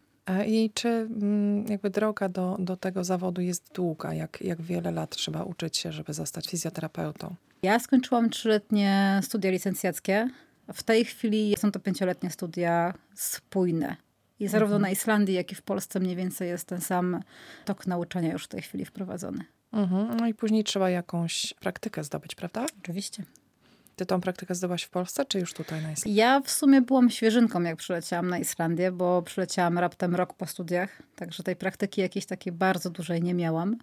I 0.47 0.71
czy 0.73 0.87
mm, 0.89 1.65
jakby 1.69 1.89
droga 1.89 2.29
do, 2.29 2.55
do 2.59 2.77
tego 2.77 3.03
zawodu 3.03 3.41
jest 3.41 3.73
długa? 3.73 4.13
Jak, 4.13 4.41
jak 4.41 4.61
wiele 4.61 4.91
lat 4.91 5.09
trzeba 5.09 5.43
uczyć 5.43 5.77
się, 5.77 5.91
żeby 5.91 6.13
zostać 6.13 6.49
fizjoterapeutą? 6.49 7.35
Ja 7.63 7.79
skończyłam 7.79 8.29
trzyletnie 8.29 9.19
studia 9.23 9.51
licencjackie. 9.51 10.29
W 10.73 10.83
tej 10.83 11.05
chwili 11.05 11.55
są 11.57 11.71
to 11.71 11.79
pięcioletnie 11.79 12.29
studia 12.29 12.93
spójne. 13.15 13.95
I 14.39 14.47
zarówno 14.47 14.79
na 14.79 14.89
Islandii, 14.89 15.35
jak 15.35 15.51
i 15.51 15.55
w 15.55 15.61
Polsce 15.61 15.99
mniej 15.99 16.15
więcej 16.15 16.49
jest 16.49 16.67
ten 16.67 16.81
sam 16.81 17.19
tok 17.65 17.87
nauczania 17.87 18.31
już 18.31 18.43
w 18.43 18.47
tej 18.47 18.61
chwili 18.61 18.85
wprowadzony. 18.85 19.43
Mhm. 19.73 20.17
No 20.17 20.27
i 20.27 20.33
później 20.33 20.63
trzeba 20.63 20.89
jakąś 20.89 21.53
praktykę 21.59 22.03
zdobyć, 22.03 22.35
prawda? 22.35 22.65
Oczywiście. 22.81 23.23
Ty 23.95 24.05
tą 24.05 24.21
praktykę 24.21 24.55
zdobyłaś 24.55 24.83
w 24.83 24.89
Polsce, 24.89 25.25
czy 25.25 25.39
już 25.39 25.53
tutaj 25.53 25.81
na 25.81 25.91
Islandii? 25.91 26.15
Ja 26.15 26.41
w 26.41 26.49
sumie 26.51 26.81
byłam 26.81 27.09
świeżynką, 27.09 27.61
jak 27.61 27.75
przyleciałam 27.75 28.29
na 28.29 28.39
Islandię, 28.39 28.91
bo 28.91 29.21
przyleciałam 29.21 29.79
raptem 29.79 30.15
rok 30.15 30.33
po 30.33 30.45
studiach, 30.45 31.01
także 31.15 31.43
tej 31.43 31.55
praktyki 31.55 32.01
jakiejś 32.01 32.25
takiej 32.25 32.53
bardzo 32.53 32.89
dużej 32.89 33.23
nie 33.23 33.33
miałam. 33.33 33.77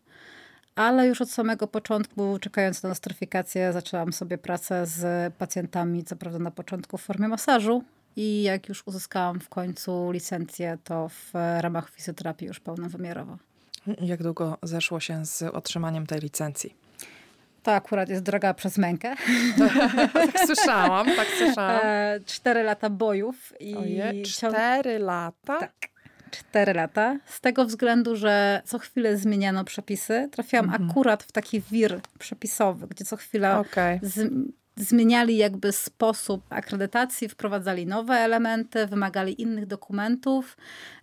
Ale 0.74 1.06
już 1.06 1.20
od 1.20 1.30
samego 1.30 1.66
początku, 1.66 2.38
czekając 2.38 2.82
na 2.82 2.88
nostryfikację, 2.88 3.72
zaczęłam 3.72 4.12
sobie 4.12 4.38
pracę 4.38 4.86
z 4.86 5.34
pacjentami, 5.34 6.04
co 6.04 6.16
prawda 6.16 6.38
na 6.38 6.50
początku 6.50 6.98
w 6.98 7.02
formie 7.02 7.28
masażu. 7.28 7.84
I 8.16 8.42
jak 8.42 8.68
już 8.68 8.82
uzyskałam 8.86 9.40
w 9.40 9.48
końcu 9.48 10.10
licencję, 10.10 10.78
to 10.84 11.08
w 11.08 11.30
ramach 11.60 11.90
fizjoterapii 11.90 12.46
już 12.46 12.60
pełnowymiarowo. 12.60 13.38
Jak 14.00 14.22
długo 14.22 14.58
zeszło 14.62 15.00
się 15.00 15.26
z 15.26 15.42
otrzymaniem 15.42 16.06
tej 16.06 16.20
licencji? 16.20 16.74
To 17.62 17.72
akurat 17.72 18.08
jest 18.08 18.22
droga 18.22 18.54
przez 18.54 18.78
mękę. 18.78 19.14
tak 20.12 20.40
słyszałam, 20.46 21.06
tak 21.16 21.28
słyszałam. 21.38 21.80
E, 21.84 22.20
Cztery 22.26 22.62
lata 22.62 22.90
bojów 22.90 23.52
i 23.60 23.74
ciąg- 23.74 24.24
cztery 24.24 24.98
lata? 24.98 25.58
Tak. 25.60 25.72
Cztery 26.30 26.74
lata. 26.74 27.18
Z 27.26 27.40
tego 27.40 27.64
względu, 27.64 28.16
że 28.16 28.62
co 28.64 28.78
chwilę 28.78 29.16
zmieniano 29.16 29.64
przepisy. 29.64 30.28
Trafiłam 30.32 30.70
akurat 30.70 31.22
w 31.22 31.32
taki 31.32 31.60
wir 31.60 32.00
przepisowy, 32.18 32.86
gdzie 32.86 33.04
co 33.04 33.16
chwila 33.16 33.60
Okej. 33.60 33.98
z, 34.02 34.32
zmieniali 34.76 35.36
jakby 35.36 35.72
sposób 35.72 36.42
akredytacji, 36.50 37.28
wprowadzali 37.28 37.86
nowe 37.86 38.14
elementy, 38.14 38.86
wymagali 38.86 39.42
innych 39.42 39.66
dokumentów. 39.66 40.56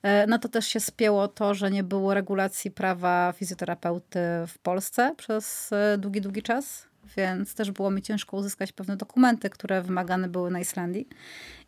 E, 0.04 0.28
No 0.28 0.40
to 0.40 0.50
też 0.50 0.68
się 0.68 0.80
spięło 0.80 1.28
to, 1.28 1.54
że 1.54 1.72
nie 1.72 1.84
było 1.84 2.14
regulacji 2.14 2.72
prawa 2.72 3.34
fizjoterapeuty 3.38 4.20
w 4.48 4.58
Polsce 4.64 5.14
przez 5.18 5.74
e, 5.74 5.98
długi, 5.98 6.22
długi 6.22 6.42
czas. 6.42 6.92
Więc 7.18 7.56
też 7.56 7.72
było 7.72 7.92
mi 7.92 8.02
ciężko 8.02 8.38
uzyskać 8.38 8.72
pewne 8.72 8.98
dokumenty, 8.98 9.50
które 9.50 9.82
wymagane 9.82 10.30
były 10.30 10.52
na 10.52 10.60
Islandii. 10.60 11.08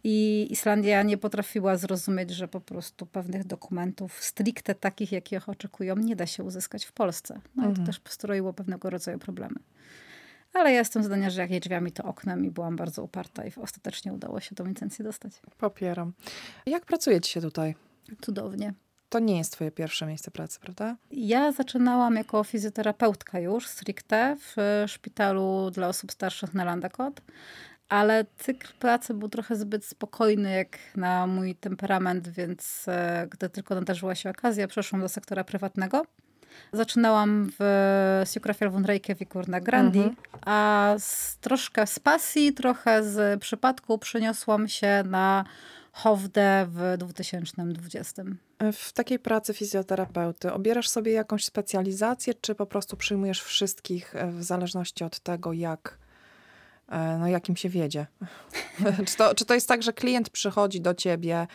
I 0.03 0.47
Islandia 0.49 1.03
nie 1.03 1.17
potrafiła 1.17 1.77
zrozumieć, 1.77 2.31
że 2.31 2.47
po 2.47 2.61
prostu 2.61 3.05
pewnych 3.05 3.43
dokumentów 3.43 4.23
stricte 4.23 4.75
takich, 4.75 5.11
jakich 5.11 5.49
oczekują, 5.49 5.95
nie 5.95 6.15
da 6.15 6.25
się 6.25 6.43
uzyskać 6.43 6.85
w 6.85 6.91
Polsce. 6.91 7.41
No 7.55 7.71
i 7.71 7.73
to 7.73 7.83
też 7.85 7.99
postroiło 7.99 8.53
pewnego 8.53 8.89
rodzaju 8.89 9.19
problemy. 9.19 9.55
Ale 10.53 10.71
ja 10.71 10.79
jestem 10.79 11.03
zdania, 11.03 11.29
że 11.29 11.41
jak 11.41 11.51
jej 11.51 11.59
drzwiami, 11.59 11.91
to 11.91 12.03
oknem 12.03 12.45
i 12.45 12.51
byłam 12.51 12.75
bardzo 12.75 13.03
uparta 13.03 13.45
i 13.45 13.51
ostatecznie 13.61 14.13
udało 14.13 14.39
się 14.39 14.55
tą 14.55 14.65
licencję 14.65 15.05
dostać. 15.05 15.33
Popieram. 15.57 16.13
Jak 16.65 16.85
pracuje 16.85 17.21
ci 17.21 17.31
się 17.31 17.41
tutaj? 17.41 17.75
Cudownie. 18.21 18.73
To 19.09 19.19
nie 19.19 19.37
jest 19.37 19.51
twoje 19.51 19.71
pierwsze 19.71 20.05
miejsce 20.05 20.31
pracy, 20.31 20.59
prawda? 20.59 20.95
Ja 21.11 21.51
zaczynałam 21.51 22.15
jako 22.15 22.43
fizjoterapeutka 22.43 23.39
już 23.39 23.67
stricte 23.67 24.37
w 24.39 24.83
szpitalu 24.87 25.71
dla 25.71 25.87
osób 25.87 26.11
starszych 26.11 26.53
na 26.53 26.63
Landakot, 26.63 27.21
ale 27.89 28.25
cykl 28.37 28.67
pracy 28.79 29.13
był 29.13 29.29
trochę 29.29 29.55
zbyt 29.55 29.85
spokojny 29.85 30.51
jak 30.51 30.77
na 30.95 31.27
mój 31.27 31.55
temperament, 31.55 32.27
więc 32.27 32.85
e, 32.87 33.27
gdy 33.31 33.49
tylko 33.49 33.75
nadarzyła 33.75 34.15
się 34.15 34.29
okazja, 34.29 34.67
przeszłam 34.67 35.01
do 35.01 35.09
sektora 35.09 35.43
prywatnego. 35.43 36.05
Zaczynałam 36.73 37.51
w 37.59 38.21
Sjokrafjälvun 38.25 38.85
Reykjavíkur 38.85 39.49
na 39.49 39.61
Grandi, 39.61 39.99
Mhm. 39.99 40.15
a 40.45 40.95
z, 40.99 41.37
troszkę 41.37 41.87
z 41.87 41.99
pasji, 41.99 42.53
trochę 42.53 43.03
z 43.03 43.41
przypadku 43.41 43.97
przeniosłam 43.97 44.67
się 44.67 45.03
na 45.05 45.45
Hovde 45.91 46.67
w 46.69 46.97
2020. 46.97 48.23
W 48.73 48.93
takiej 48.93 49.19
pracy 49.19 49.53
fizjoterapeuty 49.53 50.53
obierasz 50.53 50.89
sobie 50.89 51.11
jakąś 51.11 51.45
specjalizację, 51.45 52.33
czy 52.33 52.55
po 52.55 52.65
prostu 52.65 52.97
przyjmujesz 52.97 53.41
wszystkich 53.41 54.15
e, 54.15 54.31
w 54.31 54.43
zależności 54.43 55.03
od 55.03 55.19
tego, 55.19 55.53
jak, 55.53 55.97
e, 56.89 57.17
no, 57.17 57.27
jakim 57.27 57.55
się 57.55 57.69
wiedzie? 57.69 58.05
czy, 59.07 59.17
to, 59.17 59.35
czy 59.35 59.45
to 59.45 59.53
jest 59.53 59.67
tak, 59.67 59.83
że 59.83 59.93
klient 59.93 60.29
przychodzi 60.29 60.81
do 60.81 60.93
ciebie 60.93 61.47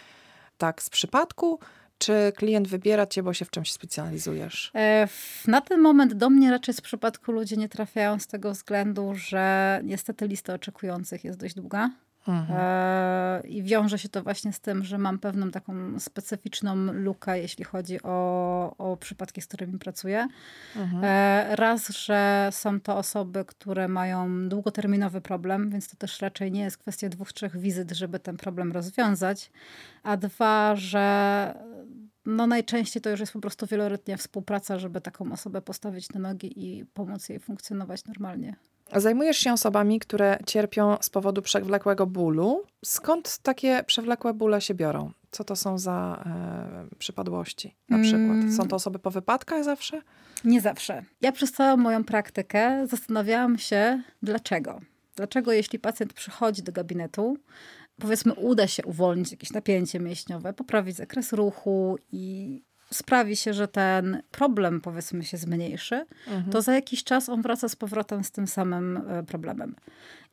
tak 0.58 0.82
z 0.82 0.90
przypadku, 0.90 1.60
czy 1.98 2.32
klient 2.36 2.68
wybiera 2.68 3.06
cię, 3.06 3.22
bo 3.22 3.32
się 3.34 3.44
w 3.44 3.50
czymś 3.50 3.72
specjalizujesz? 3.72 4.70
E, 4.74 5.08
Na 5.46 5.60
ten 5.60 5.80
moment 5.80 6.14
do 6.14 6.30
mnie 6.30 6.50
raczej 6.50 6.74
z 6.74 6.80
przypadku 6.80 7.32
ludzie 7.32 7.56
nie 7.56 7.68
trafiają 7.68 8.18
z 8.18 8.26
tego 8.26 8.52
względu, 8.52 9.12
że 9.14 9.80
niestety 9.84 10.28
lista 10.28 10.54
oczekujących 10.54 11.24
jest 11.24 11.38
dość 11.38 11.54
długa. 11.54 11.90
E, 12.28 13.42
I 13.44 13.62
wiąże 13.62 13.98
się 13.98 14.08
to 14.08 14.22
właśnie 14.22 14.52
z 14.52 14.60
tym, 14.60 14.84
że 14.84 14.98
mam 14.98 15.18
pewną 15.18 15.50
taką 15.50 16.00
specyficzną 16.00 16.76
lukę, 16.76 17.38
jeśli 17.40 17.64
chodzi 17.64 18.02
o, 18.02 18.74
o 18.78 18.96
przypadki, 18.96 19.42
z 19.42 19.46
którymi 19.46 19.78
pracuję. 19.78 20.28
E, 21.02 21.56
raz, 21.56 21.88
że 21.88 22.48
są 22.52 22.80
to 22.80 22.96
osoby, 22.96 23.44
które 23.44 23.88
mają 23.88 24.48
długoterminowy 24.48 25.20
problem, 25.20 25.70
więc 25.70 25.88
to 25.88 25.96
też 25.96 26.20
raczej 26.20 26.52
nie 26.52 26.60
jest 26.60 26.78
kwestia 26.78 27.08
dwóch, 27.08 27.32
trzech 27.32 27.58
wizyt, 27.58 27.92
żeby 27.92 28.18
ten 28.18 28.36
problem 28.36 28.72
rozwiązać. 28.72 29.50
A 30.02 30.16
dwa, 30.16 30.76
że 30.76 31.54
no 32.26 32.46
najczęściej 32.46 33.02
to 33.02 33.10
już 33.10 33.20
jest 33.20 33.32
po 33.32 33.40
prostu 33.40 33.66
wieloletnia 33.66 34.16
współpraca, 34.16 34.78
żeby 34.78 35.00
taką 35.00 35.32
osobę 35.32 35.62
postawić 35.62 36.10
na 36.10 36.20
nogi 36.20 36.66
i 36.66 36.84
pomóc 36.84 37.28
jej 37.28 37.40
funkcjonować 37.40 38.04
normalnie. 38.04 38.56
Zajmujesz 38.96 39.38
się 39.38 39.52
osobami, 39.52 40.00
które 40.00 40.38
cierpią 40.46 40.96
z 41.00 41.10
powodu 41.10 41.42
przewlekłego 41.42 42.06
bólu. 42.06 42.62
Skąd 42.84 43.38
takie 43.38 43.84
przewlekłe 43.86 44.34
bóle 44.34 44.60
się 44.60 44.74
biorą? 44.74 45.10
Co 45.30 45.44
to 45.44 45.56
są 45.56 45.78
za 45.78 46.24
e, 46.92 46.96
przypadłości 46.98 47.76
na 47.88 47.98
przykład? 47.98 48.56
Są 48.56 48.68
to 48.68 48.76
osoby 48.76 48.98
po 48.98 49.10
wypadkach 49.10 49.64
zawsze? 49.64 50.02
Nie 50.44 50.60
zawsze. 50.60 51.04
Ja 51.20 51.32
przez 51.32 51.52
całą 51.52 51.76
moją 51.76 52.04
praktykę 52.04 52.86
zastanawiałam 52.86 53.58
się, 53.58 54.02
dlaczego. 54.22 54.80
Dlaczego, 55.16 55.52
jeśli 55.52 55.78
pacjent 55.78 56.12
przychodzi 56.12 56.62
do 56.62 56.72
gabinetu, 56.72 57.36
powiedzmy, 58.00 58.34
uda 58.34 58.66
się 58.66 58.84
uwolnić 58.84 59.30
jakieś 59.30 59.50
napięcie 59.50 60.00
mięśniowe, 60.00 60.52
poprawić 60.52 60.96
zakres 60.96 61.32
ruchu 61.32 61.98
i 62.12 62.62
sprawi 62.92 63.36
się, 63.36 63.54
że 63.54 63.68
ten 63.68 64.22
problem, 64.30 64.80
powiedzmy, 64.80 65.24
się 65.24 65.36
zmniejszy, 65.36 66.06
to 66.50 66.62
za 66.62 66.74
jakiś 66.74 67.04
czas 67.04 67.28
on 67.28 67.42
wraca 67.42 67.68
z 67.68 67.76
powrotem 67.76 68.24
z 68.24 68.30
tym 68.30 68.46
samym 68.46 68.96
e, 68.96 69.22
problemem. 69.22 69.74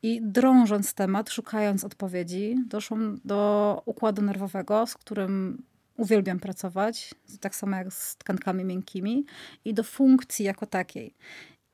I 0.04 0.22
drążąc 0.22 0.94
temat, 0.94 1.30
szukając 1.30 1.84
odpowiedzi, 1.84 2.56
doszłam 2.68 3.20
do 3.26 3.82
układu 3.86 4.22
nerwowego, 4.22 4.88
z 4.88 4.94
którym 4.94 5.64
uwielbiam 5.98 6.40
pracować, 6.40 7.14
tak 7.40 7.56
samo 7.56 7.76
jak 7.76 7.94
z 7.94 8.18
tkankami 8.18 8.66
miękkimi, 8.66 9.26
i 9.66 9.74
do 9.74 9.84
funkcji 9.84 10.46
jako 10.46 10.66
takiej. 10.66 11.16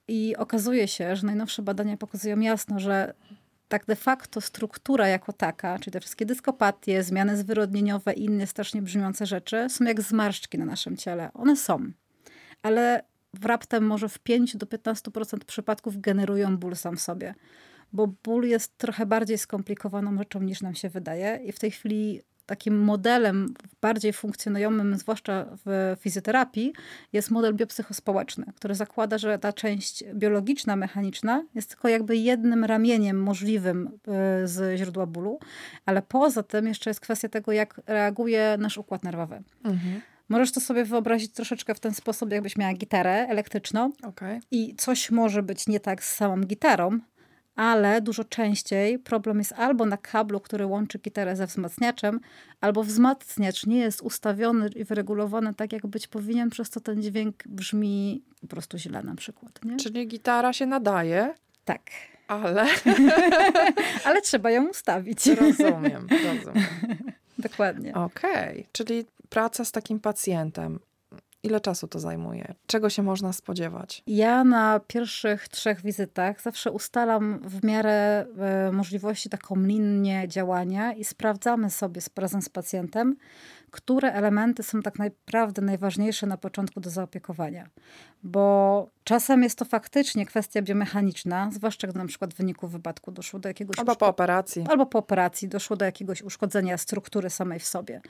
I 0.07 0.35
okazuje 0.35 0.87
się, 0.87 1.15
że 1.15 1.25
najnowsze 1.25 1.61
badania 1.61 1.97
pokazują 1.97 2.39
jasno, 2.39 2.79
że 2.79 3.13
tak 3.71 3.85
de 3.85 3.95
facto 3.95 4.41
struktura 4.41 5.07
jako 5.07 5.33
taka, 5.33 5.79
czyli 5.79 5.91
te 5.91 5.99
wszystkie 5.99 6.25
dyskopatie, 6.25 7.03
zmiany 7.03 7.37
zwyrodnieniowe 7.37 8.13
i 8.13 8.25
inne 8.25 8.47
strasznie 8.47 8.81
brzmiące 8.81 9.25
rzeczy, 9.25 9.67
są 9.69 9.85
jak 9.85 10.01
zmarszczki 10.01 10.57
na 10.57 10.65
naszym 10.65 10.97
ciele. 10.97 11.29
One 11.33 11.55
są. 11.55 11.91
Ale 12.63 13.03
w 13.33 13.45
raptem 13.45 13.83
może 13.83 14.09
w 14.09 14.19
5 14.19 14.57
do 14.57 14.65
15% 14.65 15.37
przypadków 15.45 16.01
generują 16.01 16.57
ból 16.57 16.75
sam 16.75 16.97
w 16.97 17.01
sobie. 17.01 17.35
Bo 17.93 18.07
ból 18.07 18.47
jest 18.47 18.77
trochę 18.77 19.05
bardziej 19.05 19.37
skomplikowaną 19.37 20.17
rzeczą 20.17 20.41
niż 20.41 20.61
nam 20.61 20.75
się 20.75 20.89
wydaje. 20.89 21.39
I 21.45 21.51
w 21.51 21.59
tej 21.59 21.71
chwili 21.71 22.21
takim 22.51 22.79
modelem 22.79 23.53
bardziej 23.81 24.13
funkcjonującym, 24.13 24.97
zwłaszcza 24.97 25.45
w 25.65 25.95
fizjoterapii, 25.99 26.73
jest 27.13 27.31
model 27.31 27.55
biopsychospołeczny, 27.55 28.45
który 28.55 28.75
zakłada, 28.75 29.17
że 29.17 29.39
ta 29.39 29.53
część 29.53 30.03
biologiczna, 30.13 30.75
mechaniczna 30.75 31.43
jest 31.55 31.69
tylko 31.69 31.87
jakby 31.87 32.17
jednym 32.17 32.65
ramieniem 32.65 33.23
możliwym 33.23 33.87
y, 33.87 34.47
z 34.47 34.79
źródła 34.79 35.05
bólu, 35.05 35.39
ale 35.85 36.01
poza 36.01 36.43
tym 36.43 36.67
jeszcze 36.67 36.89
jest 36.89 36.99
kwestia 36.99 37.29
tego, 37.29 37.51
jak 37.51 37.81
reaguje 37.87 38.55
nasz 38.59 38.77
układ 38.77 39.03
nerwowy. 39.03 39.43
Możesz 40.29 40.51
to 40.51 40.59
sobie 40.59 40.85
wyobrazić 40.85 41.31
troszeczkę 41.31 41.75
w 41.75 41.79
ten 41.79 41.93
sposób, 41.93 42.31
jakbyś 42.31 42.57
miała 42.57 42.73
gitarę 42.73 43.27
elektryczną 43.29 43.91
Okej. 44.03 44.39
i 44.51 44.75
coś 44.75 45.11
może 45.11 45.43
być 45.43 45.67
nie 45.67 45.79
tak 45.79 46.03
z 46.03 46.15
samą 46.15 46.41
gitarą, 46.41 46.99
ale 47.55 48.01
dużo 48.01 48.23
częściej 48.23 48.99
problem 48.99 49.37
jest 49.39 49.53
albo 49.53 49.85
na 49.85 49.97
kablu, 49.97 50.39
który 50.39 50.65
łączy 50.65 50.99
gitarę 50.99 51.35
ze 51.35 51.47
wzmacniaczem, 51.47 52.19
albo 52.61 52.83
wzmacniacz 52.83 53.65
nie 53.65 53.77
jest 53.77 54.01
ustawiony 54.01 54.69
i 54.75 54.83
wyregulowany 54.83 55.53
tak, 55.53 55.73
jak 55.73 55.87
być 55.87 56.07
powinien, 56.07 56.49
przez 56.49 56.69
co 56.69 56.79
ten 56.79 57.01
dźwięk 57.01 57.43
brzmi 57.47 58.23
po 58.41 58.47
prostu 58.47 58.77
źle 58.77 59.03
na 59.03 59.15
przykład. 59.15 59.59
Nie? 59.65 59.77
Czyli 59.77 60.07
gitara 60.07 60.53
się 60.53 60.65
nadaje, 60.65 61.33
Tak. 61.65 61.81
ale 62.27 62.65
Ale 64.05 64.21
trzeba 64.21 64.51
ją 64.51 64.69
ustawić. 64.69 65.27
rozumiem, 65.27 66.07
rozumiem. 66.09 66.65
Dokładnie. 67.37 67.93
Okej, 67.93 68.67
czyli 68.71 69.05
praca 69.29 69.65
z 69.65 69.71
takim 69.71 69.99
pacjentem. 69.99 70.79
Ile 71.43 71.61
czasu 71.61 71.87
to 71.87 71.99
zajmuje? 71.99 72.53
Czego 72.67 72.89
się 72.89 73.03
można 73.03 73.33
spodziewać? 73.33 74.03
Ja 74.07 74.43
na 74.43 74.79
pierwszych 74.87 75.47
trzech 75.47 75.81
wizytach 75.81 76.41
zawsze 76.41 76.71
ustalam 76.71 77.39
w 77.43 77.63
miarę 77.63 78.25
e, 78.37 78.71
możliwości 78.71 79.29
taką 79.29 79.55
linię 79.55 80.27
działania 80.27 80.93
i 80.93 81.03
sprawdzamy 81.03 81.69
sobie 81.69 82.01
razem 82.15 82.41
z 82.41 82.49
pacjentem, 82.49 83.15
które 83.71 84.13
elementy 84.13 84.63
są 84.63 84.81
tak 84.81 84.99
naprawdę 84.99 85.61
najważniejsze 85.61 86.27
na 86.27 86.37
początku 86.37 86.79
do 86.79 86.89
zaopiekowania. 86.89 87.69
Bo 88.23 88.89
czasem 89.03 89.43
jest 89.43 89.57
to 89.57 89.65
faktycznie 89.65 90.25
kwestia 90.25 90.61
biomechaniczna, 90.61 91.49
zwłaszcza 91.53 91.87
gdy 91.87 91.99
na 91.99 92.05
przykład 92.05 92.33
w 92.33 92.37
wyniku 92.37 92.67
wypadku 92.67 93.11
doszło 93.11 93.39
do 93.39 93.49
jakiegoś 93.49 93.79
Albo 93.79 93.95
po 93.95 94.07
operacji. 94.07 94.65
albo 94.69 94.85
po 94.85 94.99
operacji 94.99 95.47
doszło 95.47 95.75
do 95.75 95.85
jakiegoś 95.85 96.21
uszkodzenia 96.21 96.77
struktury 96.77 97.29
samej 97.29 97.59
w 97.59 97.65
sobie. 97.65 98.01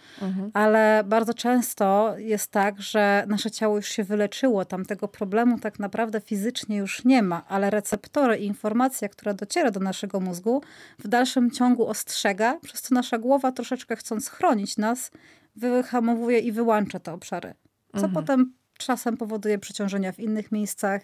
Ale 0.53 1.03
bardzo 1.05 1.33
często 1.33 2.13
jest 2.17 2.51
tak, 2.51 2.81
że 2.81 3.23
nasze 3.27 3.51
ciało 3.51 3.75
już 3.75 3.87
się 3.87 4.03
wyleczyło, 4.03 4.65
tam 4.65 4.85
tego 4.85 5.07
problemu 5.07 5.59
tak 5.59 5.79
naprawdę 5.79 6.21
fizycznie 6.21 6.77
już 6.77 7.05
nie 7.05 7.23
ma, 7.23 7.47
ale 7.47 7.69
receptory 7.69 8.37
i 8.37 8.45
informacja, 8.45 9.09
która 9.09 9.33
dociera 9.33 9.71
do 9.71 9.79
naszego 9.79 10.19
mózgu, 10.19 10.61
w 10.99 11.07
dalszym 11.07 11.51
ciągu 11.51 11.87
ostrzega, 11.87 12.59
przez 12.61 12.81
co 12.81 12.95
nasza 12.95 13.17
głowa 13.17 13.51
troszeczkę 13.51 13.95
chcąc 13.95 14.29
chronić 14.29 14.77
nas, 14.77 15.11
wyhamowuje 15.55 16.39
i 16.39 16.51
wyłącza 16.51 16.99
te 16.99 17.13
obszary. 17.13 17.53
Co 18.01 18.09
potem 18.09 18.53
czasem 18.77 19.17
powoduje 19.17 19.59
przeciążenia 19.59 20.11
w 20.11 20.19
innych 20.19 20.51
miejscach. 20.51 21.01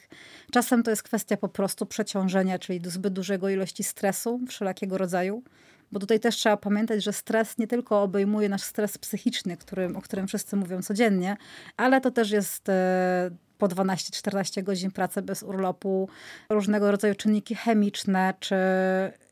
Czasem 0.51 0.83
to 0.83 0.91
jest 0.91 1.03
kwestia 1.03 1.37
po 1.37 1.49
prostu 1.49 1.85
przeciążenia, 1.85 2.59
czyli 2.59 2.81
zbyt 2.85 3.13
dużego 3.13 3.49
ilości 3.49 3.83
stresu 3.83 4.39
wszelakiego 4.47 4.97
rodzaju. 4.97 5.43
Bo 5.91 5.99
tutaj 5.99 6.19
też 6.19 6.35
trzeba 6.35 6.57
pamiętać, 6.57 7.03
że 7.03 7.13
stres 7.13 7.57
nie 7.57 7.67
tylko 7.67 8.01
obejmuje 8.01 8.49
nasz 8.49 8.61
stres 8.61 8.97
psychiczny, 8.97 9.57
którym, 9.57 9.95
o 9.95 10.01
którym 10.01 10.27
wszyscy 10.27 10.55
mówią 10.55 10.81
codziennie, 10.81 11.37
ale 11.77 12.01
to 12.01 12.11
też 12.11 12.31
jest 12.31 12.69
e, 12.69 13.31
po 13.57 13.67
12-14 13.67 14.63
godzin 14.63 14.91
pracy 14.91 15.21
bez 15.21 15.43
urlopu, 15.43 16.09
różnego 16.49 16.91
rodzaju 16.91 17.15
czynniki 17.15 17.55
chemiczne, 17.55 18.33
czy 18.39 18.55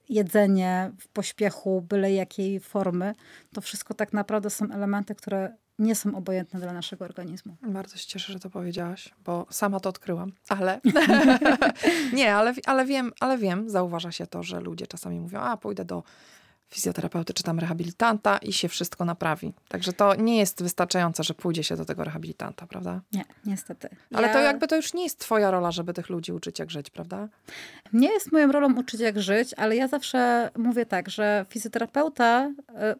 jedzenie 0.10 0.92
w 1.00 1.08
pośpiechu, 1.08 1.82
byle 1.82 2.14
jakiej 2.14 2.60
formy. 2.60 3.16
To 3.54 3.62
wszystko 3.62 3.94
tak 3.94 4.14
naprawdę 4.14 4.50
są 4.50 4.72
elementy, 4.72 5.16
które 5.16 5.56
nie 5.80 5.96
są 5.96 6.16
obojętne 6.16 6.60
dla 6.60 6.74
naszego 6.74 7.06
organizmu. 7.06 7.58
Bardzo 7.62 7.98
się 7.98 8.08
cieszę, 8.08 8.34
że 8.34 8.40
to 8.40 8.50
powiedziałaś, 8.50 9.10
bo 9.26 9.46
sama 9.50 9.80
to 9.80 9.90
odkryłam. 9.90 10.32
Ale 10.50 10.82
nie, 12.14 12.36
ale, 12.36 12.54
ale 12.66 12.86
wiem, 12.86 13.12
ale 13.20 13.38
wiem, 13.38 13.70
zauważa 13.70 14.12
się 14.12 14.28
to, 14.28 14.44
że 14.44 14.60
ludzie 14.60 14.88
czasami 14.88 15.20
mówią, 15.20 15.40
a 15.40 15.58
pójdę 15.58 15.86
do 15.86 16.04
fizjoterapeuty 16.70 17.34
czy 17.34 17.44
tam 17.44 17.60
rehabilitanta 17.60 18.38
i 18.38 18.54
się 18.54 18.68
wszystko 18.70 19.06
naprawi. 19.06 19.54
Także 19.68 19.94
to 19.94 20.16
nie 20.16 20.38
jest 20.38 20.64
wystarczające, 20.64 21.24
że 21.24 21.34
pójdzie 21.34 21.64
się 21.64 21.76
do 21.76 21.86
tego 21.86 22.04
rehabilitanta, 22.04 22.68
prawda? 22.68 23.02
Nie, 23.14 23.26
niestety. 23.46 23.90
Ale 24.14 24.28
Ja- 24.28 24.34
to 24.34 24.40
jakby 24.40 24.68
to 24.68 24.76
już 24.76 24.94
nie 24.94 25.04
jest 25.04 25.20
twoja 25.20 25.52
rola, 25.52 25.72
żeby 25.72 25.94
tych 25.94 26.10
ludzi 26.10 26.32
uczyć 26.32 26.60
jak 26.60 26.72
żyć, 26.72 26.90
prawda? 26.90 27.28
Nie 27.94 28.12
jest 28.14 28.32
moją 28.32 28.52
rolą 28.52 28.76
uczyć, 28.80 29.02
jak 29.02 29.22
żyć, 29.22 29.54
ale 29.54 29.76
ja 29.76 29.88
zawsze 29.88 30.50
mówię 30.58 30.86
tak, 30.86 31.10
że 31.10 31.46
fizjoterapeuta 31.50 32.52
e, 32.76 32.96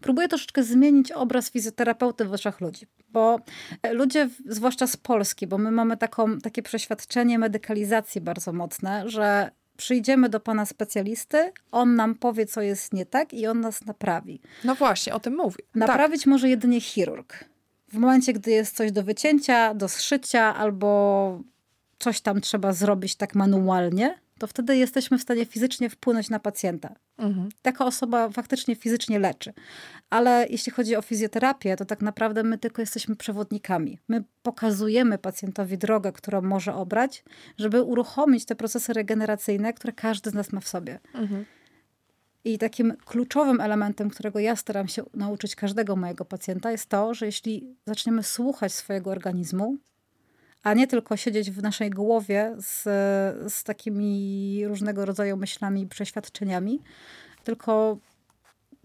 próbuje 0.00 0.28
troszeczkę 0.28 0.62
zmienić 0.62 1.12
obraz 1.12 1.50
fizjoterapeuty 1.50 2.24
w 2.24 2.32
oczach 2.32 2.60
ludzi. 2.60 2.86
Bo 3.08 3.40
e, 3.82 3.92
ludzie, 3.92 4.28
zwłaszcza 4.46 4.86
z 4.86 4.96
Polski, 4.96 5.46
bo 5.46 5.58
my 5.58 5.70
mamy 5.70 5.96
taką, 5.96 6.38
takie 6.38 6.62
przeświadczenie 6.62 7.38
medykalizacji 7.38 8.20
bardzo 8.20 8.52
mocne, 8.52 9.08
że 9.08 9.50
przyjdziemy 9.76 10.28
do 10.28 10.40
pana 10.40 10.66
specjalisty, 10.66 11.52
on 11.72 11.94
nam 11.94 12.14
powie, 12.14 12.46
co 12.46 12.62
jest 12.62 12.92
nie 12.92 13.06
tak 13.06 13.34
i 13.34 13.46
on 13.46 13.60
nas 13.60 13.86
naprawi. 13.86 14.40
No 14.64 14.74
właśnie, 14.74 15.14
o 15.14 15.20
tym 15.20 15.36
mówię. 15.36 15.56
Tak. 15.56 15.74
Naprawić 15.74 16.26
może 16.26 16.48
jedynie 16.48 16.80
chirurg. 16.80 17.44
W 17.88 17.98
momencie, 17.98 18.32
gdy 18.32 18.50
jest 18.50 18.76
coś 18.76 18.92
do 18.92 19.02
wycięcia, 19.02 19.74
do 19.74 19.88
zszycia 19.88 20.54
albo 20.56 21.40
coś 21.98 22.20
tam 22.20 22.40
trzeba 22.40 22.72
zrobić 22.72 23.16
tak 23.16 23.34
manualnie, 23.34 24.18
to 24.38 24.46
wtedy 24.46 24.76
jesteśmy 24.76 25.18
w 25.18 25.22
stanie 25.22 25.44
fizycznie 25.46 25.90
wpłynąć 25.90 26.30
na 26.30 26.38
pacjenta. 26.38 26.94
Mhm. 27.18 27.48
Taka 27.62 27.86
osoba 27.86 28.28
faktycznie 28.28 28.76
fizycznie 28.76 29.18
leczy. 29.18 29.52
Ale 30.10 30.46
jeśli 30.50 30.72
chodzi 30.72 30.96
o 30.96 31.02
fizjoterapię, 31.02 31.76
to 31.76 31.84
tak 31.84 32.02
naprawdę 32.02 32.42
my 32.42 32.58
tylko 32.58 32.82
jesteśmy 32.82 33.16
przewodnikami. 33.16 33.98
My 34.08 34.24
pokazujemy 34.42 35.18
pacjentowi 35.18 35.78
drogę, 35.78 36.12
którą 36.12 36.42
może 36.42 36.74
obrać, 36.74 37.24
żeby 37.58 37.82
uruchomić 37.82 38.44
te 38.44 38.56
procesy 38.56 38.92
regeneracyjne, 38.92 39.72
które 39.72 39.92
każdy 39.92 40.30
z 40.30 40.34
nas 40.34 40.52
ma 40.52 40.60
w 40.60 40.68
sobie. 40.68 40.98
I 42.44 42.58
takim 42.58 42.96
kluczowym 43.04 43.60
elementem, 43.60 44.10
którego 44.10 44.38
ja 44.38 44.56
staram 44.56 44.88
się 44.88 45.02
nauczyć 45.14 45.56
każdego 45.56 45.96
mojego 45.96 46.24
pacjenta, 46.24 46.70
jest 46.70 46.88
to, 46.88 47.14
że 47.14 47.26
jeśli 47.26 47.76
zaczniemy 47.86 48.22
słuchać 48.22 48.72
swojego 48.72 49.10
organizmu, 49.10 49.76
a 50.66 50.74
nie 50.74 50.86
tylko 50.86 51.16
siedzieć 51.16 51.50
w 51.50 51.62
naszej 51.62 51.90
głowie 51.90 52.54
z, 52.58 52.82
z 53.52 53.64
takimi 53.64 54.62
różnego 54.66 55.04
rodzaju 55.04 55.36
myślami 55.36 55.82
i 55.82 55.86
przeświadczeniami, 55.86 56.80
tylko 57.44 57.98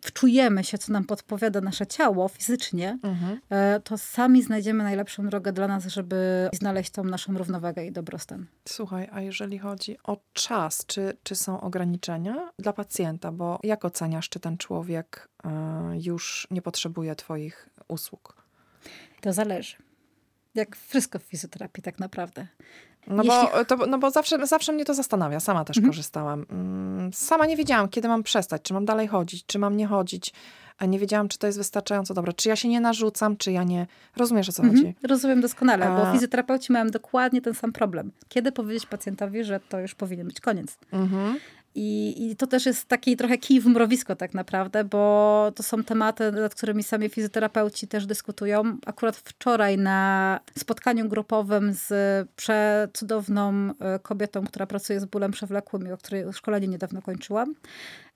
wczujemy 0.02 0.64
się, 0.64 0.78
co 0.78 0.94
nam 0.94 1.04
podpowiada 1.06 1.62
nasze 1.62 1.88
ciało 1.88 2.28
fizycznie, 2.28 3.00
Mhm. 3.04 3.40
e, 3.50 3.80
to 3.84 3.98
sami 3.98 4.44
znajdziemy 4.44 4.84
najlepszą 4.84 5.28
drogę 5.30 5.54
dla 5.54 5.68
nas, 5.68 5.86
żeby 5.86 6.50
znaleźć 6.54 6.90
tą 6.90 7.04
naszą 7.04 7.38
równowagę 7.38 7.86
i 7.86 7.92
dobrostan. 7.92 8.46
Słuchaj, 8.70 9.10
a 9.12 9.22
jeżeli 9.22 9.60
chodzi 9.60 9.98
o 10.04 10.18
czas, 10.34 10.86
czy, 10.86 11.18
czy 11.24 11.36
są 11.36 11.62
ograniczenia 11.62 12.52
dla 12.60 12.74
pacjenta? 12.74 13.32
Bo 13.32 13.60
jak 13.64 13.86
oceniasz, 13.86 14.30
czy 14.30 14.40
ten 14.40 14.58
człowiek 14.58 15.30
e, 15.44 15.50
już 16.02 16.48
nie 16.52 16.62
potrzebuje 16.62 17.16
Twoich 17.16 17.70
usług? 17.88 18.36
To 19.22 19.34
zależy. 19.34 19.91
Jak 20.56 20.76
wszystko 20.76 21.20
w 21.20 21.24
fizjoterapii 21.24 21.84
tak 21.84 22.00
naprawdę. 22.00 22.48
No 23.08 23.24
Jeśli- 23.24 23.40
bo, 23.54 23.66
to, 23.66 23.76
no 23.86 23.98
bo 24.00 24.12
zawsze, 24.12 24.48
zawsze 24.48 24.72
mnie 24.74 24.86
to 24.86 24.94
zastanawia. 24.94 25.40
Sama 25.40 25.66
też 25.66 25.78
korzystałam. 25.86 26.46
Mm, 26.50 27.14
Sama 27.14 27.46
nie 27.46 27.58
wiedziałam, 27.58 27.90
kiedy 27.90 28.08
mam 28.08 28.24
przestać, 28.24 28.62
czy 28.62 28.74
mam 28.74 28.86
dalej 28.86 29.08
chodzić, 29.08 29.46
czy 29.46 29.60
mam 29.60 29.78
nie 29.78 29.88
chodzić. 29.88 30.34
A 30.78 30.86
nie 30.86 31.00
wiedziałam, 31.00 31.28
czy 31.28 31.38
to 31.38 31.48
jest 31.48 31.58
wystarczająco 31.60 32.14
dobre. 32.14 32.34
Czy 32.34 32.50
ja 32.50 32.56
się 32.56 32.68
nie 32.68 32.82
narzucam, 32.82 33.38
czy 33.38 33.52
ja 33.52 33.64
nie... 33.64 33.88
Rozumiesz, 34.18 34.50
o 34.50 34.52
co 34.52 34.62
chodzi? 34.64 34.76
Mhm, 34.78 34.94
rozumiem 35.04 35.42
doskonale, 35.42 35.86
A- 35.88 36.06
bo 36.06 36.12
fizjoterapeuci 36.14 36.72
mają 36.74 36.88
dokładnie 36.90 37.42
ten 37.42 37.54
sam 37.54 37.72
problem. 37.72 38.12
Kiedy 38.30 38.52
powiedzieć 38.52 38.86
pacjentowi, 38.86 39.44
że 39.44 39.60
to 39.60 39.80
już 39.80 39.96
powinien 39.96 40.28
być 40.28 40.40
koniec? 40.42 40.78
Mhm. 40.92 41.40
I, 41.76 42.30
I 42.32 42.36
to 42.36 42.48
też 42.48 42.66
jest 42.66 42.86
taki 42.86 43.18
trochę 43.18 43.38
kij 43.38 43.62
w 43.62 43.66
mrowisko 43.66 44.16
tak 44.16 44.34
naprawdę, 44.34 44.84
bo 44.84 45.52
to 45.56 45.64
są 45.64 45.84
tematy, 45.84 46.32
nad 46.32 46.56
którymi 46.56 46.84
sami 46.84 47.10
fizjoterapeuci 47.10 47.88
też 47.88 48.06
dyskutują. 48.06 48.78
Akurat 48.86 49.16
wczoraj 49.16 49.78
na 49.78 50.40
spotkaniu 50.58 51.08
grupowym 51.08 51.74
z 51.74 51.90
przecudowną 52.36 53.74
e, 53.80 54.00
kobietą, 54.00 54.46
która 54.46 54.66
pracuje 54.66 55.00
z 55.00 55.06
bólem 55.06 55.32
przewlekłym 55.32 55.88
i 55.88 55.92
o 55.92 55.98
której 55.98 56.34
szkolenie 56.34 56.68
niedawno 56.68 57.02
kończyłam, 57.02 57.56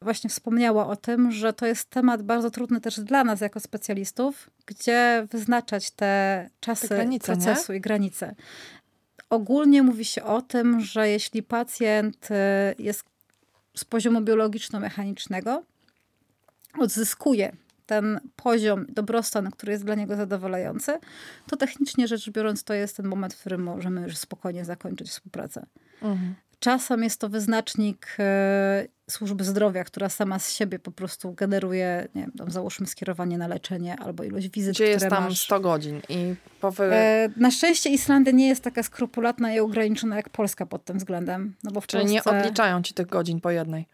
właśnie 0.01 0.29
wspomniała 0.29 0.87
o 0.87 0.95
tym, 0.95 1.31
że 1.31 1.53
to 1.53 1.65
jest 1.65 1.89
temat 1.89 2.21
bardzo 2.21 2.51
trudny 2.51 2.81
też 2.81 2.99
dla 2.99 3.23
nas 3.23 3.41
jako 3.41 3.59
specjalistów, 3.59 4.49
gdzie 4.65 5.27
wyznaczać 5.31 5.91
te 5.91 6.49
czasy 6.59 6.89
Te 6.89 6.95
granice, 6.95 7.35
nie? 7.35 7.43
procesu 7.43 7.73
i 7.73 7.81
granice. 7.81 8.35
Ogólnie 9.29 9.83
mówi 9.83 10.05
się 10.05 10.23
o 10.23 10.41
tym, 10.41 10.81
że 10.81 11.09
jeśli 11.09 11.43
pacjent 11.43 12.27
e, 12.31 12.75
jest 12.79 13.03
z 13.75 13.85
poziomu 13.85 14.21
biologiczno-mechanicznego 14.21 15.63
odzyskuje 16.79 17.55
ten 17.85 18.19
poziom 18.35 18.85
dobrostan, 18.89 19.51
który 19.51 19.71
jest 19.71 19.85
dla 19.85 19.95
niego 19.95 20.15
zadowalający, 20.15 20.99
to 21.47 21.57
technicznie 21.57 22.07
rzecz 22.07 22.29
biorąc 22.29 22.63
to 22.63 22.73
jest 22.73 22.97
ten 22.97 23.07
moment, 23.07 23.33
w 23.33 23.39
którym 23.39 23.63
możemy 23.63 24.01
już 24.01 24.17
spokojnie 24.17 24.65
zakończyć 24.65 25.09
współpracę. 25.09 25.65
Mhm. 26.01 26.35
Czasem 26.59 27.03
jest 27.03 27.19
to 27.19 27.29
wyznacznik 27.29 28.07
e, 28.19 28.87
służby 29.09 29.43
zdrowia, 29.43 29.83
która 29.83 30.09
sama 30.09 30.39
z 30.39 30.53
siebie 30.53 30.79
po 30.79 30.91
prostu 30.91 31.33
generuje, 31.33 32.07
nie 32.15 32.21
wiem, 32.21 32.31
tam 32.37 32.51
załóżmy 32.51 32.87
skierowanie 32.87 33.37
na 33.37 33.47
leczenie 33.47 33.95
albo 33.99 34.23
ilość 34.23 34.49
wizyt, 34.49 34.73
Gdzie 34.75 34.85
jest 34.87 35.09
tam 35.09 35.23
masz. 35.23 35.41
100 35.41 35.59
godzin 35.59 36.01
i 36.09 36.35
po 36.61 36.71
wy... 36.71 36.83
E, 36.93 37.29
na 37.37 37.51
szczęście 37.51 37.89
Islandia 37.89 38.31
nie 38.31 38.47
jest 38.47 38.63
taka 38.63 38.83
skrupulatna 38.83 39.53
i 39.53 39.59
ograniczona 39.59 40.15
jak 40.15 40.29
Polska 40.29 40.65
pod 40.65 40.85
tym 40.85 40.97
względem. 40.97 41.55
No 41.63 41.71
bo 41.71 41.81
w 41.81 41.87
Czyli 41.87 42.05
nie 42.05 42.21
Polsce 42.21 42.39
odliczają 42.39 42.81
ci 42.81 42.93
tych 42.93 43.07
godzin 43.07 43.41
po 43.41 43.51
jednej. 43.51 43.85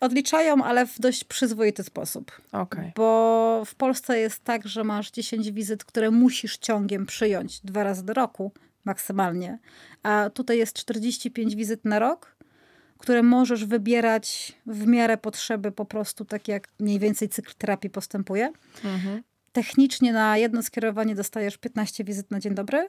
odliczają, 0.00 0.64
ale 0.64 0.86
w 0.86 1.00
dość 1.00 1.24
przyzwoity 1.24 1.84
sposób. 1.84 2.32
Okej. 2.52 2.92
Bo 2.96 3.62
w 3.66 3.74
Polsce 3.74 4.18
jest 4.18 4.44
tak, 4.44 4.68
że 4.68 4.84
masz 4.84 5.10
10 5.10 5.50
wizyt, 5.52 5.84
które 5.84 6.10
musisz 6.10 6.58
ciągiem 6.58 7.06
przyjąć 7.06 7.60
dwa 7.60 7.82
razy 7.84 8.04
do 8.04 8.12
roku 8.14 8.52
maksymalnie. 8.88 9.58
A 10.02 10.30
tutaj 10.30 10.58
jest 10.58 10.76
45 10.76 11.56
wizyt 11.56 11.84
na 11.84 11.98
rok, 11.98 12.36
które 12.98 13.22
możesz 13.22 13.64
wybierać 13.64 14.52
w 14.66 14.86
miarę 14.86 15.16
potrzeby, 15.16 15.72
po 15.72 15.84
prostu 15.84 16.24
tak 16.24 16.48
jak 16.48 16.68
mniej 16.80 16.98
więcej 16.98 17.28
cykl 17.28 17.52
terapii 17.58 17.90
postępuje. 17.90 18.52
Mhm. 18.84 19.22
Technicznie 19.52 20.12
na 20.12 20.36
jedno 20.36 20.62
skierowanie 20.62 21.14
dostajesz 21.14 21.58
15 21.58 22.04
wizyt 22.04 22.30
na 22.30 22.40
dzień 22.40 22.54
dobry, 22.54 22.88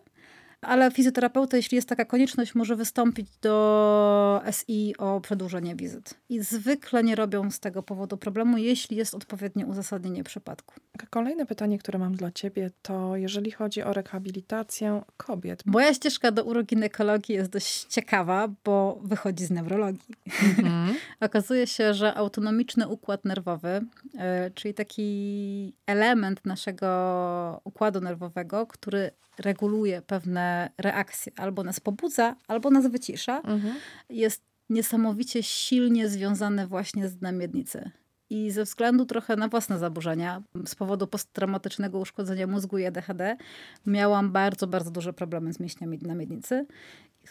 ale 0.61 0.91
fizjoterapeuta, 0.91 1.57
jeśli 1.57 1.75
jest 1.75 1.89
taka 1.89 2.05
konieczność, 2.05 2.55
może 2.55 2.75
wystąpić 2.75 3.29
do 3.41 4.41
SI 4.51 4.95
o 4.97 5.21
przedłużenie 5.21 5.75
wizyt. 5.75 6.13
I 6.29 6.39
zwykle 6.39 7.03
nie 7.03 7.15
robią 7.15 7.51
z 7.51 7.59
tego 7.59 7.83
powodu 7.83 8.17
problemu, 8.17 8.57
jeśli 8.57 8.97
jest 8.97 9.15
odpowiednie 9.15 9.65
uzasadnienie 9.65 10.23
przypadku. 10.23 10.75
Kolejne 11.09 11.45
pytanie, 11.45 11.79
które 11.79 11.99
mam 11.99 12.15
dla 12.15 12.31
ciebie, 12.31 12.71
to 12.81 13.15
jeżeli 13.15 13.51
chodzi 13.51 13.83
o 13.83 13.93
rehabilitację 13.93 15.01
kobiet. 15.17 15.63
Moja 15.65 15.93
ścieżka 15.93 16.31
do 16.31 16.43
uroginekologii 16.43 17.35
jest 17.35 17.49
dość 17.49 17.83
ciekawa, 17.83 18.47
bo 18.65 18.99
wychodzi 19.03 19.45
z 19.45 19.51
neurologii. 19.51 20.15
Mhm. 20.43 20.95
Okazuje 21.19 21.67
się, 21.67 21.93
że 21.93 22.15
autonomiczny 22.15 22.87
układ 22.87 23.25
nerwowy, 23.25 23.81
e, 24.17 24.51
czyli 24.51 24.73
taki 24.73 25.73
element 25.85 26.45
naszego 26.45 27.61
układu 27.63 28.01
nerwowego, 28.01 28.67
który 28.67 29.11
reguluje 29.39 30.01
pewne 30.01 30.48
reakcje, 30.77 31.31
albo 31.37 31.63
nas 31.63 31.79
pobudza, 31.79 32.35
albo 32.47 32.69
nas 32.69 32.87
wycisza, 32.87 33.41
Mhm. 33.43 33.75
jest 34.09 34.43
niesamowicie 34.69 35.43
silnie 35.43 36.09
związany 36.09 36.67
właśnie 36.67 37.07
z 37.07 37.15
dnem 37.17 37.37
miednicy. 37.37 37.91
I 38.29 38.51
ze 38.51 38.63
względu 38.63 39.05
trochę 39.05 39.35
na 39.35 39.47
własne 39.47 39.79
zaburzenia, 39.79 40.41
z 40.65 40.75
powodu 40.75 41.07
posttraumatycznego 41.07 41.99
uszkodzenia 41.99 42.47
mózgu 42.47 42.77
i 42.77 42.85
ADHD, 42.85 43.37
miałam 43.85 44.31
bardzo, 44.31 44.67
bardzo 44.67 44.91
duże 44.91 45.13
problemy 45.13 45.53
z 45.53 45.59
mięśniami 45.59 45.99
na 46.01 46.15
miednicy, 46.15 46.65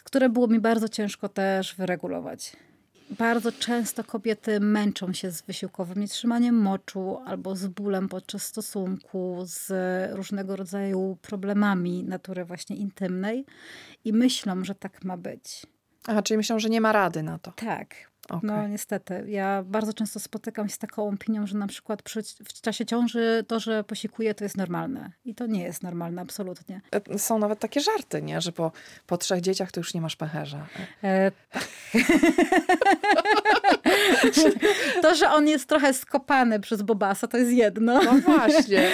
które 0.03 0.29
było 0.29 0.47
mi 0.47 0.59
bardzo 0.59 0.89
ciężko 0.89 1.29
też 1.29 1.75
wyregulować. 1.75 2.55
Bardzo 3.09 3.51
często 3.51 4.03
kobiety 4.03 4.59
męczą 4.59 5.13
się 5.13 5.31
z 5.31 5.41
wysiłkowym 5.41 5.99
nietrzymaniem 5.99 6.55
moczu 6.55 7.17
albo 7.25 7.55
z 7.55 7.67
bólem 7.67 8.09
podczas 8.09 8.43
stosunku, 8.43 9.39
z 9.43 9.71
różnego 10.15 10.55
rodzaju 10.55 11.17
problemami 11.21 12.03
natury 12.03 12.45
właśnie 12.45 12.75
intymnej 12.75 13.45
i 14.05 14.13
myślą, 14.13 14.63
że 14.63 14.75
tak 14.75 15.03
ma 15.03 15.17
być. 15.17 15.65
Aha, 16.07 16.21
czyli 16.21 16.37
myślą, 16.37 16.59
że 16.59 16.69
nie 16.69 16.81
ma 16.81 16.91
rady 16.91 17.23
na 17.23 17.39
to. 17.39 17.51
Tak. 17.51 17.95
Okej. 18.29 18.39
No 18.43 18.67
niestety. 18.67 19.23
Ja 19.27 19.63
bardzo 19.65 19.93
często 19.93 20.19
spotykam 20.19 20.69
się 20.69 20.75
z 20.75 20.77
taką 20.77 21.09
opinią, 21.09 21.47
że 21.47 21.57
na 21.57 21.67
przykład 21.67 22.01
przy, 22.01 22.23
w 22.23 22.61
czasie 22.61 22.85
ciąży 22.85 23.45
to, 23.47 23.59
że 23.59 23.83
posikuje, 23.83 24.33
to 24.35 24.43
jest 24.43 24.57
normalne. 24.57 25.11
I 25.25 25.35
to 25.35 25.47
nie 25.47 25.63
jest 25.63 25.83
normalne, 25.83 26.21
absolutnie. 26.21 26.81
E, 27.11 27.19
Są 27.19 27.39
nawet 27.39 27.59
takie 27.59 27.81
żarty, 27.81 28.21
nie? 28.21 28.41
Że 28.41 28.51
po, 28.51 28.71
po 29.07 29.17
trzech 29.17 29.41
dzieciach 29.41 29.71
to 29.71 29.79
już 29.79 29.93
nie 29.93 30.01
masz 30.01 30.15
pęcherza. 30.15 30.67
E, 31.03 31.31
tak. 31.51 31.67
to, 35.01 35.15
że 35.15 35.31
on 35.31 35.47
jest 35.47 35.69
trochę 35.69 35.93
skopany 35.93 36.59
przez 36.59 36.81
Bobasa, 36.81 37.27
to 37.27 37.37
jest 37.37 37.51
jedno. 37.51 38.03
No 38.03 38.13
właśnie. 38.13 38.89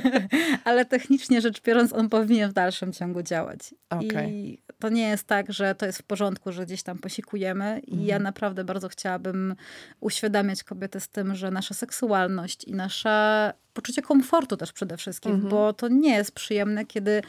Ale 0.64 0.84
technicznie 0.84 1.40
rzecz 1.40 1.62
biorąc, 1.62 1.92
on 1.92 2.08
powinien 2.08 2.50
w 2.50 2.52
dalszym 2.52 2.92
ciągu 2.92 3.22
działać. 3.22 3.74
Okej. 3.90 4.30
I 4.30 4.62
to 4.78 4.88
nie 4.88 5.08
jest 5.08 5.26
tak, 5.26 5.52
że 5.52 5.74
to 5.74 5.86
jest 5.86 5.98
w 5.98 6.02
porządku, 6.02 6.52
że 6.52 6.66
gdzieś 6.66 6.82
tam 6.82 6.98
posikujemy. 6.98 7.80
I 7.86 7.90
Mhm. 7.90 8.08
ja 8.08 8.18
naprawdę 8.18 8.59
bardzo 8.64 8.88
chciałabym 8.88 9.54
uświadamiać 10.00 10.64
kobiety 10.64 11.00
z 11.00 11.08
tym, 11.08 11.34
że 11.34 11.50
nasza 11.50 11.74
seksualność 11.74 12.64
i 12.64 12.72
nasze 12.72 13.52
poczucie 13.72 14.02
komfortu 14.02 14.56
też 14.56 14.72
przede 14.72 14.96
wszystkim, 14.96 15.32
Mhm. 15.32 15.50
bo 15.50 15.72
to 15.72 15.88
nie 15.88 16.14
jest 16.14 16.32
przyjemne, 16.32 16.86
kiedy 16.86 17.22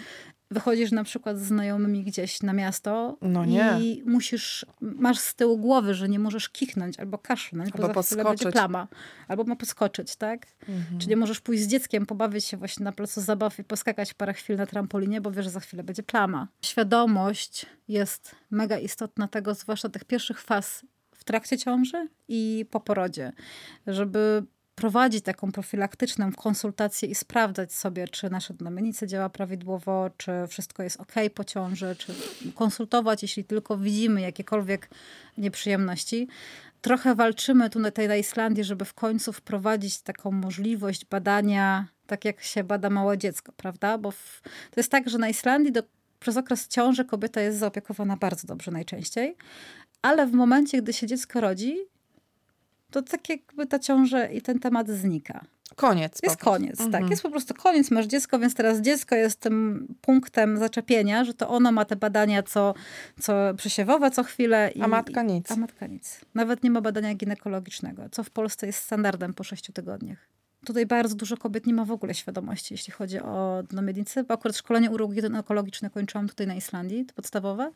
wychodzisz 0.52 0.91
na 0.91 1.04
przykład 1.04 1.38
z 1.39 1.41
znajomymi 1.41 2.04
gdzieś 2.04 2.44
na 2.44 2.54
miasto 2.54 3.17
No 3.22 3.80
i 3.80 4.04
musisz, 4.06 4.65
masz 4.82 5.20
z 5.20 5.36
tyłu 5.36 5.58
głowy, 5.58 5.94
że 5.94 6.10
nie 6.10 6.20
możesz 6.20 6.50
kichnąć 6.50 7.00
albo 7.00 7.17
kaszlnąć, 7.17 7.70
Albo 7.74 7.94
bo 7.94 8.04
za 8.04 8.24
będzie 8.24 8.52
plama. 8.52 8.88
Albo 9.28 9.44
ma 9.44 9.56
podskoczyć, 9.56 10.15
tak? 10.15 10.48
Mhm. 10.70 11.00
Czy 11.00 11.10
nie 11.10 11.15
możesz 11.17 11.39
pójść 11.41 11.63
z 11.63 11.67
dzieckiem, 11.67 12.06
pobawić 12.06 12.46
się 12.46 12.58
właśnie 12.58 12.84
na 12.84 12.91
placu 12.91 13.22
zabaw 13.22 13.60
i 13.60 13.63
poskakać 13.63 14.13
parę 14.13 14.34
chwil 14.34 14.58
na 14.58 14.65
trampolinie, 14.65 15.22
bo 15.22 15.32
wiesz, 15.32 15.46
że 15.46 15.52
za 15.52 15.60
chwilę 15.60 15.84
będzie 15.84 16.04
plama. 16.04 16.48
Świadomość 16.62 17.65
jest 17.88 18.36
mega 18.52 18.78
istotna 18.78 19.28
tego, 19.28 19.54
zwłaszcza 19.56 19.89
tych 19.89 20.06
pierwszych 20.06 20.41
faz 20.41 20.86
w 21.22 21.24
trakcie 21.24 21.58
ciąży 21.58 22.08
i 22.28 22.66
po 22.72 22.80
porodzie, 22.80 23.32
żeby 23.88 24.44
prowadzić 24.76 25.24
taką 25.24 25.52
profilaktyczną 25.52 26.32
konsultację 26.32 27.10
i 27.10 27.16
sprawdzać 27.16 27.74
sobie, 27.74 28.08
czy 28.08 28.30
nasza 28.30 28.54
dynamica 28.54 29.08
działa 29.08 29.30
prawidłowo, 29.30 30.10
czy 30.18 30.32
wszystko 30.48 30.84
jest 30.84 31.00
ok 31.00 31.14
po 31.36 31.44
ciąży, 31.44 31.96
czy 31.96 32.14
konsultować, 32.56 33.22
jeśli 33.22 33.44
tylko 33.44 33.78
widzimy 33.78 34.22
jakiekolwiek 34.22 34.90
nieprzyjemności. 35.38 36.28
Trochę 36.82 37.16
walczymy 37.16 37.70
tu 37.70 37.80
na 37.80 37.92
tej 37.92 38.08
na 38.08 38.16
Islandii, 38.16 38.64
żeby 38.64 38.86
w 38.86 38.94
końcu 38.94 39.34
wprowadzić 39.34 40.02
taką 40.02 40.32
możliwość 40.32 41.06
badania, 41.06 41.88
tak 42.08 42.26
jak 42.26 42.42
się 42.44 42.64
bada 42.64 42.90
małe 42.90 43.18
dziecko, 43.18 43.52
prawda? 43.58 43.98
Bo 43.98 44.12
w, 44.12 44.42
to 44.44 44.80
jest 44.80 44.92
tak, 44.92 45.10
że 45.10 45.18
na 45.18 45.30
Islandii 45.30 45.72
do, 45.72 45.84
przez 46.20 46.38
okres 46.38 46.68
ciąży 46.68 47.06
kobieta 47.06 47.42
jest 47.42 47.58
zaopiekowana 47.58 48.18
bardzo 48.18 48.48
dobrze 48.48 48.72
najczęściej, 48.72 49.36
ale 50.02 50.28
w 50.28 50.34
momencie, 50.34 50.82
gdy 50.82 50.94
się 50.94 51.08
dziecko 51.08 51.42
rodzi, 51.42 51.78
to 52.92 53.02
tak 53.02 53.30
jakby 53.30 53.68
ta 53.68 53.80
ciąża 53.80 54.26
i 54.26 54.42
ten 54.42 54.60
temat 54.60 54.90
znika. 54.90 55.46
Koniec. 55.76 56.20
Jest 56.24 56.38
koniec, 56.38 56.78
tak. 56.78 56.88
Mhm. 56.88 57.10
Jest 57.10 57.24
po 57.24 57.30
prostu 57.30 57.54
koniec, 57.54 57.92
masz 57.92 58.06
dziecko, 58.06 58.40
więc 58.40 58.54
teraz 58.54 58.82
dziecko 58.82 59.16
jest 59.16 59.40
tym 59.40 59.88
punktem 60.02 60.58
zaczepienia, 60.58 61.24
że 61.24 61.34
to 61.34 61.50
ono 61.50 61.72
ma 61.72 61.86
te 61.86 61.96
badania 61.96 62.44
co, 62.44 62.74
co 63.20 63.34
przesiewowe 63.58 64.12
co 64.12 64.24
chwilę. 64.24 64.72
I, 64.76 64.82
A 64.82 64.88
matka 64.88 65.24
nic. 65.24 65.52
A 65.52 65.56
matka 65.56 65.88
nic. 65.88 66.22
Nawet 66.34 66.64
nie 66.64 66.72
ma 66.72 66.82
badania 66.82 67.16
ginekologicznego, 67.16 68.10
co 68.12 68.24
w 68.24 68.30
Polsce 68.30 68.68
jest 68.68 68.84
standardem 68.84 69.34
po 69.34 69.44
sześciu 69.44 69.74
tygodniach. 69.74 70.28
Tutaj 70.65 70.86
bardzo 70.86 71.15
dużo 71.15 71.38
kobiet 71.38 71.67
nie 71.67 71.74
ma 71.74 71.86
w 71.86 71.91
ogóle 71.91 72.13
świadomości, 72.13 72.74
jeśli 72.74 72.93
chodzi 72.93 73.19
o 73.19 73.63
no, 73.71 73.82
miednicę, 73.82 74.24
bo 74.24 74.34
akurat 74.34 74.58
szkolenie 74.58 74.91
urologii-ginekologiczne 74.91 75.89
kończyłam 75.89 76.28
tutaj 76.30 76.47
na 76.47 76.56
Islandii, 76.56 77.06
to 77.06 77.13
podstawowe. 77.13 77.71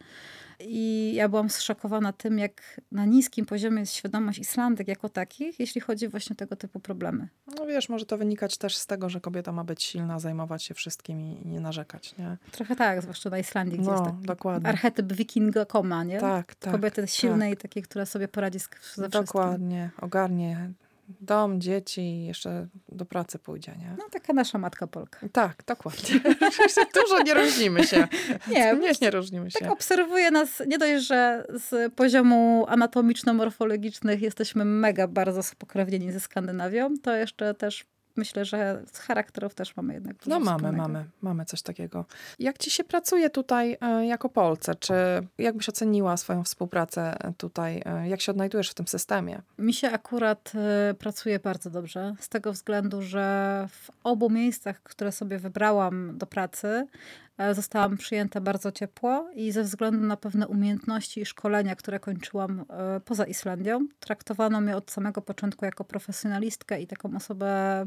I 0.60 1.12
ja 1.16 1.30
byłam 1.30 1.50
zszokowana 1.50 2.14
tym, 2.14 2.40
jak 2.40 2.82
na 2.92 3.06
niskim 3.06 3.46
poziomie 3.46 3.80
jest 3.80 3.94
świadomość 3.94 4.40
Islandek 4.40 4.88
jako 4.88 5.10
takich, 5.10 5.60
jeśli 5.60 5.82
chodzi 5.82 6.08
właśnie 6.08 6.34
o 6.34 6.38
tego 6.38 6.56
typu 6.56 6.80
problemy. 6.80 7.28
No 7.60 7.66
wiesz, 7.66 7.90
może 7.90 8.06
to 8.06 8.18
wynikać 8.18 8.58
też 8.58 8.78
z 8.78 8.86
tego, 8.86 9.10
że 9.10 9.22
kobieta 9.22 9.52
ma 9.52 9.64
być 9.64 9.84
silna, 9.84 10.20
zajmować 10.20 10.64
się 10.64 10.74
wszystkim 10.74 11.22
i 11.22 11.42
nie 11.46 11.60
narzekać, 11.60 12.18
nie? 12.18 12.38
Trochę 12.52 12.76
tak, 12.76 13.02
zwłaszcza 13.02 13.30
na 13.30 13.40
Islandii, 13.40 13.80
gdzie 13.80 13.88
No, 13.90 13.94
jest 13.94 14.06
taki 14.06 14.26
dokładnie. 14.26 14.70
archetyp 14.70 15.14
wikinga 15.14 15.66
koma, 15.66 16.04
nie? 16.04 16.20
Tak, 16.20 16.56
tak. 16.56 16.72
Kobiety 16.74 17.08
silnej 17.08 17.54
i 17.54 17.58
takiej, 17.58 17.84
która 17.84 18.06
sobie 18.06 18.28
poradzi 18.28 18.60
ze 18.60 18.68
wszystkim. 18.80 19.10
Dokładnie. 19.10 19.90
Ogarnie 20.02 20.72
dom, 21.08 21.62
dzieci 21.62 22.26
jeszcze 22.26 22.68
do 22.90 23.06
pracy 23.06 23.40
pójdzie, 23.40 23.72
nie? 23.80 23.96
No 23.98 24.06
taka 24.12 24.34
nasza 24.34 24.58
matka 24.58 24.88
Polka. 24.88 25.20
Tak, 25.32 25.64
dokładnie. 25.68 26.20
Dużo 27.04 27.24
nie 27.26 27.34
różnimy 27.34 27.84
się. 27.84 28.08
Nie, 28.52 28.76
nie, 28.76 28.92
nie 29.02 29.12
różnimy 29.12 29.52
się. 29.52 29.60
Tak 29.60 29.72
obserwuję 29.72 30.32
nas, 30.32 30.64
nie 30.68 30.78
dość, 30.78 31.08
że 31.08 31.48
z 31.50 31.94
poziomu 31.94 32.66
anatomiczno-morfologicznych 32.70 34.22
jesteśmy 34.22 34.66
mega 34.66 35.08
bardzo 35.08 35.44
spokrewnieni 35.44 36.12
ze 36.12 36.20
Skandynawią, 36.20 36.94
to 37.04 37.16
jeszcze 37.16 37.54
też 37.54 37.86
myślę, 38.16 38.46
że 38.46 38.82
z 38.92 39.00
charakterów 39.00 39.56
też 39.56 39.76
mamy 39.76 39.94
jednak 39.94 40.16
No 40.26 40.40
mamy, 40.40 40.46
wspólnego. 40.58 40.78
mamy, 40.78 41.06
mamy 41.22 41.46
coś 41.46 41.62
takiego. 41.62 42.06
Jak 42.40 42.58
ci 42.58 42.72
się 42.72 42.84
pracuje 42.84 43.30
tutaj 43.30 43.78
e, 43.82 44.06
jako 44.06 44.30
Polce? 44.30 44.76
Czy 44.76 44.94
jak 45.38 45.58
byś 45.58 45.70
oceniła 45.70 46.18
swoją 46.18 46.44
współpracę 46.44 47.18
tutaj? 47.38 47.82
E, 47.86 48.10
Jak 48.10 48.22
się 48.22 48.32
odnajdujesz 48.32 48.70
w 48.70 48.74
tym 48.74 48.88
systemie? 48.88 49.42
Mi 49.60 49.74
się 49.74 49.90
akurat 49.92 50.52
pracuje 51.00 51.40
bardzo 51.40 51.70
dobrze, 51.70 52.16
z 52.20 52.30
tego 52.30 52.52
względu, 52.54 53.02
że 53.02 53.66
w 53.70 53.90
obu 54.04 54.30
miejscach, 54.30 54.84
które 54.84 55.12
sobie 55.12 55.40
wybrałam 55.40 56.18
do 56.18 56.26
pracy, 56.26 56.68
e, 56.68 57.35
zostałam 57.54 57.98
przyjęta 57.98 58.42
bardzo 58.42 58.72
ciepło 58.72 59.30
i 59.34 59.52
ze 59.52 59.64
względu 59.64 60.06
na 60.06 60.18
pewne 60.18 60.48
umiejętności 60.48 61.22
i 61.22 61.26
szkolenia, 61.26 61.76
które 61.76 62.00
kończyłam 62.00 62.66
e, 62.70 63.00
poza 63.00 63.26
Islandią, 63.26 63.88
traktowano 64.00 64.62
mnie 64.62 64.78
od 64.78 64.92
samego 64.92 65.22
początku 65.22 65.66
jako 65.66 65.84
profesjonalistkę 65.84 66.82
i 66.82 66.88
taką 66.88 67.16
osobę 67.16 67.86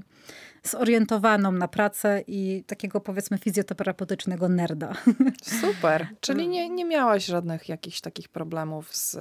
zorientowaną 0.63 1.53
na 1.53 1.69
pracę 1.69 2.23
i 2.27 2.65
takiego 2.67 3.01
powiedzmy 3.01 3.39
fizjoterapeutycznego 3.39 4.49
nerda. 4.49 4.93
Super. 5.61 6.07
Czyli 6.21 6.49
nie, 6.49 6.71
nie 6.71 6.85
miałaś 6.85 7.25
żadnych 7.25 7.69
jakichś 7.69 8.01
takich 8.01 8.29
problemów 8.29 8.97
z, 8.97 9.17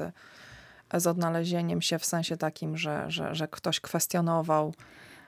z 0.94 1.08
odnalezieniem 1.08 1.82
się 1.82 2.00
w 2.00 2.06
sensie 2.06 2.38
takim, 2.38 2.78
że, 2.78 3.06
że, 3.08 3.36
że 3.36 3.48
ktoś 3.48 3.80
kwestionował. 3.80 4.74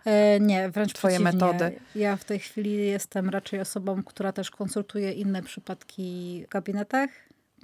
E, 0.05 0.39
nie, 0.39 0.69
wręcz 0.69 0.93
Twoje 0.93 1.19
przeciwnie. 1.19 1.45
metody. 1.45 1.79
Ja 1.95 2.15
w 2.15 2.23
tej 2.23 2.39
chwili 2.39 2.88
jestem 2.88 3.29
raczej 3.29 3.59
osobą, 3.59 4.03
która 4.03 4.31
też 4.31 4.51
konsultuje 4.51 5.12
inne 5.12 5.43
przypadki 5.43 6.43
w 6.47 6.49
gabinetach 6.51 7.09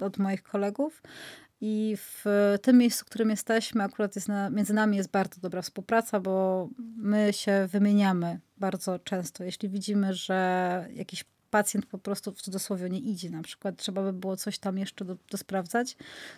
od 0.00 0.18
moich 0.18 0.42
kolegów. 0.42 1.02
I 1.60 1.96
w 1.98 2.24
tym 2.62 2.78
miejscu, 2.78 3.04
w 3.04 3.08
którym 3.08 3.30
jesteśmy, 3.30 3.82
akurat 3.84 4.16
jest 4.16 4.28
na, 4.28 4.50
między 4.50 4.74
nami 4.74 4.96
jest 4.96 5.10
bardzo 5.10 5.40
dobra 5.40 5.62
współpraca, 5.62 6.20
bo 6.20 6.68
my 6.96 7.32
się 7.32 7.68
wymieniamy 7.70 8.40
bardzo 8.56 8.98
często. 8.98 9.44
Jeśli 9.44 9.68
widzimy, 9.68 10.14
że 10.14 10.88
jakiś 10.94 11.24
pacjent 11.50 11.86
po 11.86 11.98
prostu 11.98 12.32
w 12.32 12.42
cudzysłowie 12.42 12.90
nie 12.90 12.98
idzie, 12.98 13.30
na 13.30 13.42
przykład 13.42 13.76
trzeba 13.76 14.02
by 14.02 14.12
było 14.12 14.36
coś 14.36 14.58
tam 14.58 14.78
jeszcze 14.78 15.04
do, 15.04 15.16
do 15.30 15.38
sprawdzać, 15.38 15.96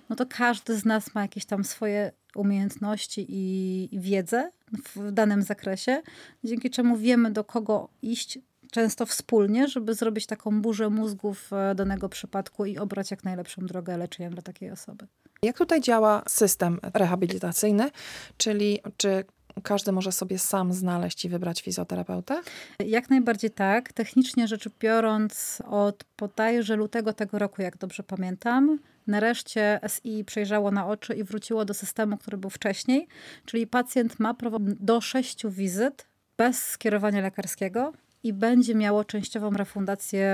no 0.09 0.16
to 0.16 0.27
każdy 0.27 0.79
z 0.79 0.85
nas 0.85 1.14
ma 1.14 1.23
jakieś 1.23 1.44
tam 1.44 1.64
swoje 1.64 2.12
umiejętności 2.35 3.27
i, 3.29 3.88
i 3.94 4.01
wiedzę 4.01 4.51
w 4.97 5.12
danym 5.12 5.42
zakresie, 5.42 6.03
dzięki 6.44 6.71
czemu 6.71 6.97
wiemy 6.97 7.31
do 7.31 7.44
kogo 7.44 7.88
iść 8.03 8.38
często 8.71 9.07
wspólnie, 9.07 9.68
żeby 9.68 9.94
zrobić 9.94 10.27
taką 10.27 10.62
burzę 10.62 10.90
mózgów 10.90 11.53
e, 11.53 11.75
danego 11.75 12.09
przypadku 12.09 12.64
i 12.64 12.79
obrać 12.79 13.11
jak 13.11 13.25
najlepszą 13.25 13.66
drogę 13.66 13.97
leczenia 13.97 14.31
dla 14.31 14.42
takiej 14.42 14.71
osoby. 14.71 15.07
Jak 15.42 15.59
tutaj 15.59 15.81
działa 15.81 16.23
system 16.29 16.81
rehabilitacyjny? 16.94 17.90
Czyli 18.37 18.81
czy 18.97 19.25
każdy 19.61 19.92
może 19.92 20.12
sobie 20.12 20.38
sam 20.38 20.73
znaleźć 20.73 21.25
i 21.25 21.29
wybrać 21.29 21.62
fizjoterapeutę? 21.62 22.40
Jak 22.87 23.11
najbardziej 23.11 23.51
tak. 23.51 23.92
Technicznie 23.92 24.49
rzecz 24.49 24.68
biorąc, 24.81 25.62
od 25.71 26.05
bodajże 26.18 26.77
lutego 26.77 27.12
tego 27.12 27.38
roku, 27.38 27.62
jak 27.62 27.77
dobrze 27.77 28.03
pamiętam, 28.03 28.79
nareszcie 29.07 29.81
SI 29.88 30.25
przejrzało 30.25 30.71
na 30.71 30.87
oczy 30.87 31.14
i 31.14 31.25
wróciło 31.25 31.64
do 31.64 31.75
systemu, 31.75 32.18
który 32.18 32.37
był 32.37 32.51
wcześniej, 32.51 33.09
czyli 33.44 33.66
pacjent 33.66 34.21
ma 34.21 34.35
prawo 34.35 34.59
do 34.61 35.01
sześciu 35.01 35.51
wizyt 35.51 36.07
bez 36.37 36.62
skierowania 36.62 37.21
lekarskiego 37.21 37.92
i 38.23 38.33
będzie 38.33 38.75
miało 38.75 39.05
częściową 39.05 39.51
refundację, 39.51 40.31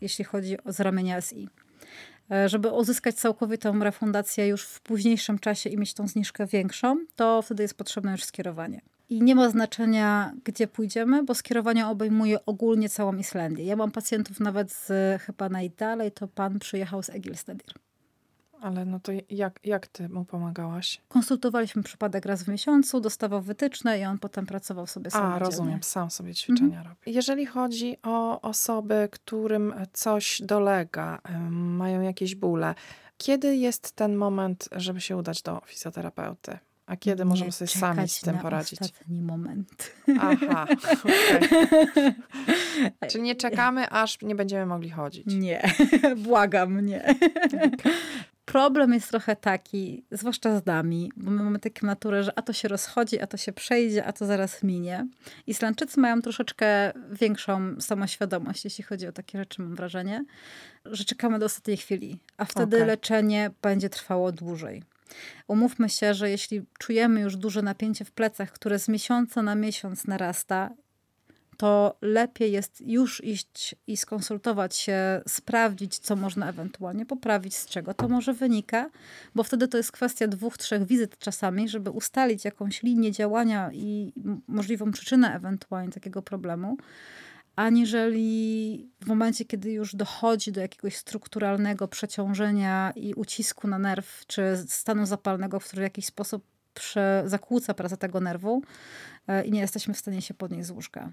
jeśli 0.00 0.24
chodzi 0.24 0.64
o 0.64 0.72
z 0.72 0.80
ramienia 0.80 1.20
SI. 1.20 1.48
E, 2.30 2.48
Żeby 2.48 2.68
uzyskać 2.68 3.14
całkowitą 3.14 3.78
refundację 3.78 4.48
już 4.48 4.64
w 4.64 4.80
późniejszym 4.80 5.38
czasie 5.38 5.70
i 5.70 5.76
mieć 5.76 5.94
tą 5.94 6.08
zniżkę 6.08 6.46
większą, 6.46 6.96
to 7.16 7.42
wtedy 7.42 7.62
jest 7.62 7.74
potrzebne 7.74 8.12
już 8.12 8.24
skierowanie. 8.24 8.80
I 9.08 9.22
nie 9.22 9.34
ma 9.34 9.50
znaczenia, 9.50 10.32
gdzie 10.44 10.66
pójdziemy, 10.66 11.22
bo 11.22 11.34
skierowanie 11.34 11.86
obejmuje 11.86 12.46
ogólnie 12.46 12.88
całą 12.88 13.16
Islandię. 13.16 13.64
Ja 13.64 13.76
mam 13.76 13.90
pacjentów 13.90 14.40
nawet 14.40 14.72
z 14.72 15.22
chyba 15.22 15.48
najdalej, 15.48 16.12
to 16.12 16.28
pan 16.28 16.58
przyjechał 16.58 17.02
z 17.02 17.10
Egilstadir. 17.10 17.85
Ale 18.66 18.84
no 18.84 19.00
to 19.00 19.12
jak, 19.30 19.60
jak 19.64 19.86
ty 19.86 20.08
mu 20.08 20.24
pomagałaś? 20.24 21.00
Konsultowaliśmy 21.08 21.82
przypadek 21.82 22.26
raz 22.26 22.42
w 22.42 22.48
miesiącu, 22.48 23.00
dostawał 23.00 23.42
wytyczne 23.42 23.98
i 23.98 24.04
on 24.04 24.18
potem 24.18 24.46
pracował 24.46 24.86
sobie 24.86 25.10
sam. 25.10 25.32
A, 25.32 25.38
rozumiem, 25.38 25.82
sam 25.82 26.10
sobie 26.10 26.34
ćwiczenia 26.34 26.82
robi. 26.82 26.96
Jeżeli 27.06 27.46
chodzi 27.46 27.96
o 28.02 28.40
osoby, 28.40 29.08
którym 29.12 29.74
coś 29.92 30.42
dolega, 30.42 31.20
mają 31.50 32.00
jakieś 32.00 32.34
bóle, 32.34 32.74
kiedy 33.18 33.56
jest 33.56 33.92
ten 33.92 34.16
moment, 34.16 34.68
żeby 34.72 35.00
się 35.00 35.16
udać 35.16 35.42
do 35.42 35.60
fizjoterapeuty? 35.66 36.58
A 36.86 36.96
kiedy 36.96 37.24
możemy 37.24 37.52
sobie 37.52 37.68
sami 37.68 38.08
z 38.08 38.20
tym 38.20 38.36
na 38.36 38.42
poradzić? 38.42 38.80
ostatni 38.80 39.22
moment. 39.22 39.92
Aha, 40.20 40.66
okej. 41.04 42.14
Czyli 43.10 43.24
nie 43.24 43.34
czekamy, 43.34 43.90
aż 43.90 44.22
nie 44.22 44.34
będziemy 44.34 44.66
mogli 44.66 44.90
chodzić. 44.90 45.26
Nie, 45.26 45.72
błagam, 46.26 46.80
nie. 46.80 47.14
Problem 48.46 48.92
jest 48.92 49.08
trochę 49.08 49.36
taki, 49.36 50.04
zwłaszcza 50.10 50.60
z 50.60 50.66
nami, 50.66 51.12
bo 51.16 51.30
my 51.30 51.42
mamy 51.42 51.58
taką 51.58 51.86
naturę, 51.86 52.22
że 52.22 52.38
a 52.38 52.42
to 52.42 52.52
się 52.52 52.68
rozchodzi, 52.68 53.20
a 53.20 53.26
to 53.26 53.36
się 53.36 53.52
przejdzie, 53.52 54.04
a 54.04 54.12
to 54.12 54.26
zaraz 54.26 54.62
minie. 54.62 55.06
Islandczycy 55.46 56.00
mają 56.00 56.22
troszeczkę 56.22 56.92
większą 57.10 57.80
samoświadomość, 57.80 58.64
jeśli 58.64 58.84
chodzi 58.84 59.06
o 59.06 59.12
takie 59.12 59.38
rzeczy, 59.38 59.62
mam 59.62 59.74
wrażenie, 59.74 60.24
że 60.84 61.04
czekamy 61.04 61.38
do 61.38 61.46
ostatniej 61.46 61.76
chwili, 61.76 62.18
a 62.36 62.44
wtedy 62.44 62.76
Okej. 62.76 62.88
leczenie 62.88 63.50
będzie 63.62 63.90
trwało 63.90 64.32
dłużej. 64.32 64.82
Umówmy 65.48 65.88
się, 65.88 66.14
że 66.14 66.30
jeśli 66.30 66.62
czujemy 66.78 67.20
już 67.20 67.36
duże 67.36 67.62
napięcie 67.62 68.04
w 68.04 68.12
plecach, 68.12 68.52
które 68.52 68.78
z 68.78 68.88
miesiąca 68.88 69.42
na 69.42 69.54
miesiąc 69.54 70.06
narasta, 70.06 70.70
to 71.56 71.98
lepiej 72.02 72.52
jest 72.52 72.80
już 72.80 73.24
iść 73.24 73.74
i 73.86 73.96
skonsultować 73.96 74.76
się, 74.76 75.22
sprawdzić, 75.28 75.98
co 75.98 76.16
można 76.16 76.48
ewentualnie 76.48 77.06
poprawić, 77.06 77.56
z 77.56 77.66
czego 77.66 77.94
to 77.94 78.08
może 78.08 78.34
wynika, 78.34 78.90
bo 79.34 79.42
wtedy 79.42 79.68
to 79.68 79.76
jest 79.76 79.92
kwestia 79.92 80.28
dwóch, 80.28 80.58
trzech 80.58 80.86
wizyt 80.86 81.18
czasami, 81.18 81.68
żeby 81.68 81.90
ustalić 81.90 82.44
jakąś 82.44 82.82
linię 82.82 83.12
działania 83.12 83.70
i 83.72 84.12
możliwą 84.48 84.92
przyczynę 84.92 85.34
ewentualnie 85.34 85.92
takiego 85.92 86.22
problemu, 86.22 86.76
aniżeli 87.56 88.90
w 89.00 89.06
momencie, 89.06 89.44
kiedy 89.44 89.72
już 89.72 89.94
dochodzi 89.94 90.52
do 90.52 90.60
jakiegoś 90.60 90.96
strukturalnego 90.96 91.88
przeciążenia 91.88 92.92
i 92.96 93.14
ucisku 93.14 93.68
na 93.68 93.78
nerw, 93.78 94.26
czy 94.26 94.64
stanu 94.68 95.06
zapalnego, 95.06 95.60
który 95.60 95.80
w 95.80 95.82
jakiś 95.82 96.06
sposób 96.06 96.44
zakłóca 97.24 97.74
pracę 97.74 97.96
tego 97.96 98.20
nerwu 98.20 98.62
e, 99.28 99.44
i 99.44 99.52
nie 99.52 99.60
jesteśmy 99.60 99.94
w 99.94 99.98
stanie 99.98 100.22
się 100.22 100.34
podnieść 100.34 100.66
z 100.66 100.70
łóżka. 100.70 101.12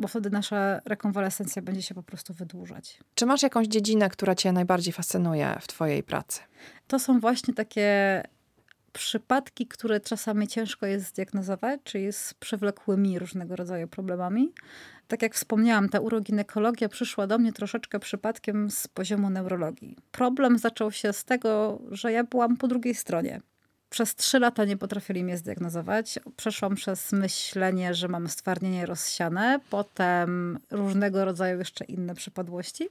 Bo 0.00 0.08
wtedy 0.08 0.30
nasza 0.30 0.80
rekonwalescencja 0.84 1.62
będzie 1.62 1.82
się 1.82 1.94
po 1.94 2.02
prostu 2.02 2.34
wydłużać. 2.34 3.00
Czy 3.14 3.26
masz 3.26 3.42
jakąś 3.42 3.66
dziedzinę, 3.66 4.08
która 4.08 4.34
cię 4.34 4.52
najbardziej 4.52 4.92
fascynuje 4.92 5.56
w 5.60 5.66
twojej 5.66 6.02
pracy? 6.02 6.40
To 6.86 6.98
są 6.98 7.20
właśnie 7.20 7.54
takie 7.54 8.22
przypadki, 8.92 9.66
które 9.66 10.00
czasami 10.00 10.48
ciężko 10.48 10.86
jest 10.86 11.06
zdiagnozować, 11.06 11.80
czyli 11.84 12.12
z 12.12 12.34
przewlekłymi 12.34 13.18
różnego 13.18 13.56
rodzaju 13.56 13.88
problemami. 13.88 14.52
Tak 15.08 15.22
jak 15.22 15.34
wspomniałam, 15.34 15.88
ta 15.88 16.00
uroginekologia 16.00 16.88
przyszła 16.88 17.26
do 17.26 17.38
mnie 17.38 17.52
troszeczkę 17.52 17.98
przypadkiem 17.98 18.70
z 18.70 18.88
poziomu 18.88 19.30
neurologii. 19.30 19.96
Problem 20.12 20.58
zaczął 20.58 20.92
się 20.92 21.12
z 21.12 21.24
tego, 21.24 21.82
że 21.90 22.12
ja 22.12 22.24
byłam 22.24 22.56
po 22.56 22.68
drugiej 22.68 22.94
stronie. 22.94 23.40
Przez 23.90 24.14
trzy 24.14 24.38
lata 24.38 24.64
nie 24.64 24.76
potrafili 24.76 25.24
mnie 25.24 25.38
zdiagnozować. 25.38 26.18
Przeszłam 26.36 26.74
przez 26.74 27.12
myślenie, 27.12 27.94
że 27.94 28.08
mam 28.08 28.28
stwardnienie 28.28 28.86
rozsiane, 28.86 29.60
potem 29.70 30.58
różnego 30.70 31.24
rodzaju 31.24 31.58
jeszcze 31.58 31.84
inne 31.84 32.14
przypadłości, 32.14 32.88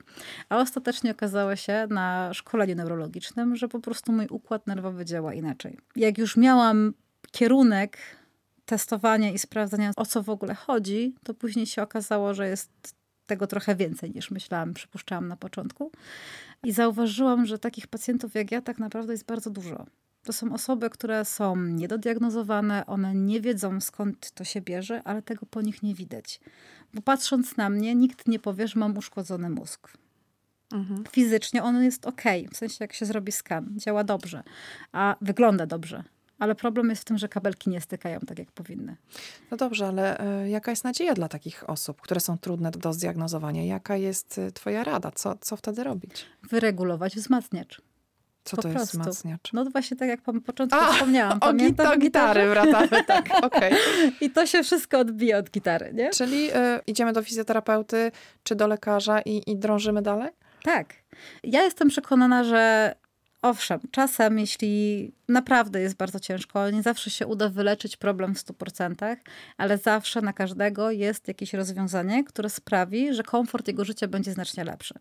a 0.49 0.57
ostatecznie 0.57 1.11
okazało 1.11 1.55
się 1.55 1.87
na 1.89 2.33
szkoleniu 2.33 2.75
neurologicznym, 2.75 3.55
że 3.55 3.67
po 3.67 3.79
prostu 3.79 4.11
mój 4.11 4.27
układ 4.27 4.67
nerwowy 4.67 5.05
działa 5.05 5.33
inaczej. 5.33 5.77
Jak 5.95 6.17
już 6.17 6.37
miałam 6.37 6.93
kierunek 7.31 7.97
testowania 8.65 9.31
i 9.31 9.39
sprawdzania, 9.39 9.91
o 9.95 10.05
co 10.05 10.23
w 10.23 10.29
ogóle 10.29 10.55
chodzi, 10.55 11.15
to 11.23 11.33
później 11.33 11.65
się 11.65 11.81
okazało, 11.81 12.33
że 12.33 12.49
jest 12.49 12.69
tego 13.25 13.47
trochę 13.47 13.75
więcej 13.75 14.11
niż 14.11 14.31
myślałam, 14.31 14.73
przypuszczałam 14.73 15.27
na 15.27 15.37
początku. 15.37 15.91
I 16.63 16.71
zauważyłam, 16.71 17.45
że 17.45 17.59
takich 17.59 17.87
pacjentów 17.87 18.35
jak 18.35 18.51
ja 18.51 18.61
tak 18.61 18.79
naprawdę 18.79 19.13
jest 19.13 19.25
bardzo 19.25 19.49
dużo. 19.49 19.85
To 20.23 20.33
są 20.33 20.53
osoby, 20.53 20.89
które 20.89 21.25
są 21.25 21.55
niedodiagnozowane, 21.55 22.85
one 22.85 23.15
nie 23.15 23.41
wiedzą 23.41 23.81
skąd 23.81 24.31
to 24.31 24.43
się 24.43 24.61
bierze, 24.61 25.01
ale 25.05 25.21
tego 25.21 25.45
po 25.45 25.61
nich 25.61 25.83
nie 25.83 25.95
widać. 25.95 26.39
Bo 26.93 27.01
patrząc 27.01 27.57
na 27.57 27.69
mnie, 27.69 27.95
nikt 27.95 28.27
nie 28.27 28.39
powie, 28.39 28.67
że 28.67 28.79
mam 28.79 28.97
uszkodzony 28.97 29.49
mózg. 29.49 29.97
Mhm. 30.73 31.03
Fizycznie 31.11 31.63
on 31.63 31.83
jest 31.83 32.05
ok, 32.05 32.21
w 32.51 32.57
sensie 32.57 32.77
jak 32.79 32.93
się 32.93 33.05
zrobi 33.05 33.31
skan, 33.31 33.73
działa 33.77 34.03
dobrze, 34.03 34.43
a 34.91 35.15
wygląda 35.21 35.65
dobrze. 35.65 36.03
Ale 36.39 36.55
problem 36.55 36.89
jest 36.89 37.01
w 37.01 37.05
tym, 37.05 37.17
że 37.17 37.29
kabelki 37.29 37.69
nie 37.69 37.81
stykają 37.81 38.19
tak, 38.19 38.39
jak 38.39 38.51
powinny. 38.51 38.95
No 39.51 39.57
dobrze, 39.57 39.87
ale 39.87 40.19
y, 40.43 40.49
jaka 40.49 40.71
jest 40.71 40.83
nadzieja 40.83 41.13
dla 41.13 41.27
takich 41.27 41.69
osób, 41.69 42.01
które 42.01 42.19
są 42.19 42.37
trudne 42.37 42.71
do 42.71 42.93
zdiagnozowania? 42.93 43.65
Jaka 43.65 43.97
jest 43.97 44.37
y, 44.37 44.51
Twoja 44.51 44.83
rada? 44.83 45.11
Co, 45.11 45.35
co 45.41 45.57
wtedy 45.57 45.83
robić? 45.83 46.25
Wyregulować 46.49 47.15
wzmacniacz. 47.15 47.81
Co 48.43 48.55
po 48.55 48.61
to 48.61 48.69
prostu. 48.69 48.79
jest 48.79 48.91
wzmacniacz? 48.91 49.53
No 49.53 49.65
właśnie 49.65 49.97
tak 49.97 50.09
jak 50.09 50.21
po 50.21 50.33
początku 50.41 50.79
A, 50.79 50.93
wspomniałam. 50.93 51.39
Pamiętasz 51.39 51.95
o, 51.95 51.97
gitary 51.97 52.49
wracamy, 52.49 53.03
tak, 53.03 53.29
okej. 53.45 53.73
Okay. 53.73 54.11
I 54.21 54.29
to 54.29 54.45
się 54.45 54.63
wszystko 54.63 54.99
odbija 54.99 55.37
od 55.37 55.49
gitary, 55.49 55.91
nie? 55.93 56.09
Czyli 56.09 56.51
y, 56.51 56.55
idziemy 56.87 57.13
do 57.13 57.23
fizjoterapeuty 57.23 58.11
czy 58.43 58.55
do 58.55 58.67
lekarza 58.67 59.21
i, 59.21 59.51
i 59.51 59.57
drążymy 59.57 60.01
dalej? 60.01 60.29
Tak. 60.63 60.93
Ja 61.43 61.63
jestem 61.63 61.87
przekonana, 61.87 62.43
że 62.43 62.93
Owszem, 63.41 63.79
czasem, 63.91 64.39
jeśli 64.39 65.13
naprawdę 65.27 65.81
jest 65.81 65.95
bardzo 65.95 66.19
ciężko, 66.19 66.69
nie 66.69 66.83
zawsze 66.83 67.09
się 67.09 67.27
uda 67.27 67.49
wyleczyć 67.49 67.97
problem 67.97 68.35
w 68.35 68.37
100%, 68.37 69.15
ale 69.57 69.77
zawsze 69.77 70.21
na 70.21 70.33
każdego 70.33 70.91
jest 70.91 71.27
jakieś 71.27 71.53
rozwiązanie, 71.53 72.23
które 72.23 72.49
sprawi, 72.49 73.13
że 73.13 73.23
komfort 73.23 73.67
jego 73.67 73.85
życia 73.85 74.07
będzie 74.07 74.31
znacznie 74.33 74.63
lepszy. 74.63 74.93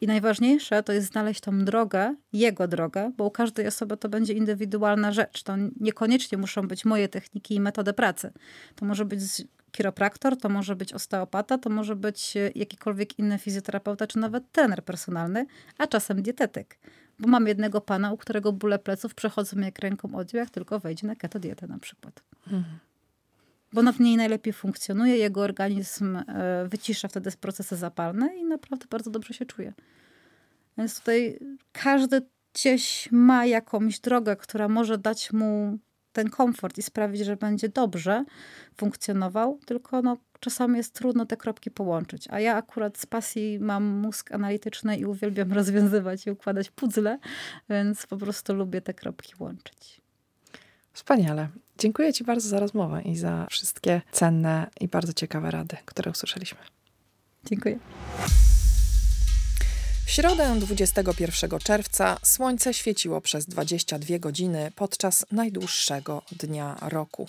I 0.00 0.06
najważniejsze 0.06 0.82
to 0.82 0.92
jest 0.92 1.12
znaleźć 1.12 1.40
tą 1.40 1.64
drogę, 1.64 2.14
jego 2.32 2.68
drogę, 2.68 3.12
bo 3.16 3.24
u 3.24 3.30
każdej 3.30 3.66
osoby 3.66 3.96
to 3.96 4.08
będzie 4.08 4.32
indywidualna 4.32 5.12
rzecz. 5.12 5.42
To 5.42 5.54
niekoniecznie 5.80 6.38
muszą 6.38 6.68
być 6.68 6.84
moje 6.84 7.08
techniki 7.08 7.54
i 7.54 7.60
metody 7.60 7.92
pracy. 7.92 8.32
To 8.74 8.86
może 8.86 9.04
być 9.04 9.20
chiropraktor, 9.76 10.36
to 10.36 10.48
może 10.48 10.76
być 10.76 10.92
osteopata, 10.92 11.58
to 11.58 11.70
może 11.70 11.96
być 11.96 12.34
jakikolwiek 12.54 13.18
inny 13.18 13.38
fizjoterapeuta, 13.38 14.06
czy 14.06 14.18
nawet 14.18 14.52
trener 14.52 14.84
personalny, 14.84 15.46
a 15.78 15.86
czasem 15.86 16.22
dietetyk. 16.22 16.78
Bo 17.22 17.28
mam 17.28 17.46
jednego 17.46 17.80
pana, 17.80 18.12
u 18.12 18.16
którego 18.16 18.52
bóle 18.52 18.78
pleców 18.78 19.14
przechodzą 19.14 19.60
jak 19.60 19.78
ręką 19.78 20.14
oddział, 20.14 20.38
jak 20.38 20.50
tylko 20.50 20.80
wejdzie 20.80 21.06
na 21.06 21.16
keto 21.16 21.38
dietę 21.38 21.66
na 21.66 21.78
przykład. 21.78 22.22
Mhm. 22.46 22.78
Bo 23.72 23.82
na 23.82 23.92
w 23.92 24.00
niej 24.00 24.16
najlepiej 24.16 24.52
funkcjonuje, 24.52 25.16
jego 25.16 25.40
organizm 25.40 26.16
e, 26.16 26.24
wycisza 26.68 27.08
wtedy 27.08 27.30
procesy 27.40 27.76
zapalne 27.76 28.36
i 28.36 28.44
naprawdę 28.44 28.86
bardzo 28.90 29.10
dobrze 29.10 29.34
się 29.34 29.46
czuje. 29.46 29.72
Więc 30.78 30.98
tutaj 30.98 31.38
każdy 31.72 32.22
gdzieś 32.54 33.08
ma 33.12 33.46
jakąś 33.46 34.00
drogę, 34.00 34.36
która 34.36 34.68
może 34.68 34.98
dać 34.98 35.32
mu 35.32 35.78
ten 36.12 36.30
komfort 36.30 36.78
i 36.78 36.82
sprawić, 36.82 37.24
że 37.24 37.36
będzie 37.36 37.68
dobrze 37.68 38.24
funkcjonował, 38.76 39.58
tylko 39.66 40.02
no, 40.02 40.16
czasami 40.42 40.76
jest 40.76 40.94
trudno 40.94 41.26
te 41.26 41.36
kropki 41.36 41.70
połączyć. 41.70 42.28
A 42.30 42.40
ja 42.40 42.56
akurat 42.56 42.98
z 42.98 43.06
pasji 43.06 43.58
mam 43.60 43.84
mózg 43.84 44.32
analityczny 44.32 44.96
i 44.96 45.04
uwielbiam 45.04 45.52
rozwiązywać 45.58 46.26
i 46.26 46.30
układać 46.30 46.70
puzzle, 46.70 47.18
więc 47.70 48.06
po 48.06 48.16
prostu 48.16 48.54
lubię 48.54 48.80
te 48.80 48.94
kropki 48.94 49.32
łączyć. 49.38 50.00
Wspaniale. 50.92 51.48
Dziękuję 51.78 52.12
Ci 52.12 52.24
bardzo 52.24 52.48
za 52.48 52.60
rozmowę 52.60 53.02
i 53.02 53.16
za 53.16 53.46
wszystkie 53.50 54.02
cenne 54.12 54.66
i 54.80 54.88
bardzo 54.88 55.12
ciekawe 55.12 55.50
rady, 55.50 55.76
które 55.84 56.10
usłyszeliśmy. 56.10 56.58
Dziękuję. 57.44 57.78
W 60.06 60.10
środę 60.10 60.56
21 60.60 61.60
czerwca 61.60 62.18
słońce 62.22 62.74
świeciło 62.74 63.20
przez 63.20 63.46
22 63.46 64.18
godziny 64.18 64.72
podczas 64.76 65.26
najdłuższego 65.32 66.22
dnia 66.32 66.76
roku. 66.80 67.28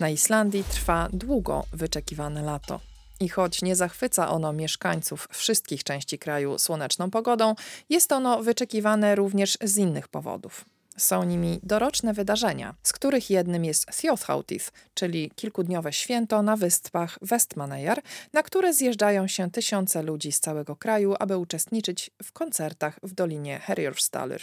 Na 0.00 0.08
Islandii 0.08 0.64
trwa 0.64 1.08
długo 1.12 1.64
wyczekiwane 1.72 2.42
lato. 2.42 2.80
I 3.20 3.28
choć 3.28 3.62
nie 3.62 3.76
zachwyca 3.76 4.28
ono 4.28 4.52
mieszkańców 4.52 5.28
wszystkich 5.30 5.84
części 5.84 6.18
kraju 6.18 6.58
słoneczną 6.58 7.10
pogodą, 7.10 7.54
jest 7.88 8.12
ono 8.12 8.42
wyczekiwane 8.42 9.14
również 9.14 9.58
z 9.62 9.76
innych 9.76 10.08
powodów. 10.08 10.64
Są 10.96 11.24
nimi 11.24 11.60
doroczne 11.62 12.14
wydarzenia, 12.14 12.74
z 12.82 12.92
których 12.92 13.30
jednym 13.30 13.64
jest 13.64 13.90
Thjóðhátíð, 13.90 14.70
czyli 14.94 15.30
kilkudniowe 15.36 15.92
święto 15.92 16.42
na 16.42 16.56
wyspach 16.56 17.18
Westmannaeyjar, 17.22 18.02
na 18.32 18.42
które 18.42 18.74
zjeżdżają 18.74 19.28
się 19.28 19.50
tysiące 19.50 20.02
ludzi 20.02 20.32
z 20.32 20.40
całego 20.40 20.76
kraju, 20.76 21.14
aby 21.18 21.36
uczestniczyć 21.36 22.10
w 22.22 22.32
koncertach 22.32 22.98
w 23.02 23.12
Dolinie 23.14 23.58
Herjolfsdalur. 23.58 24.40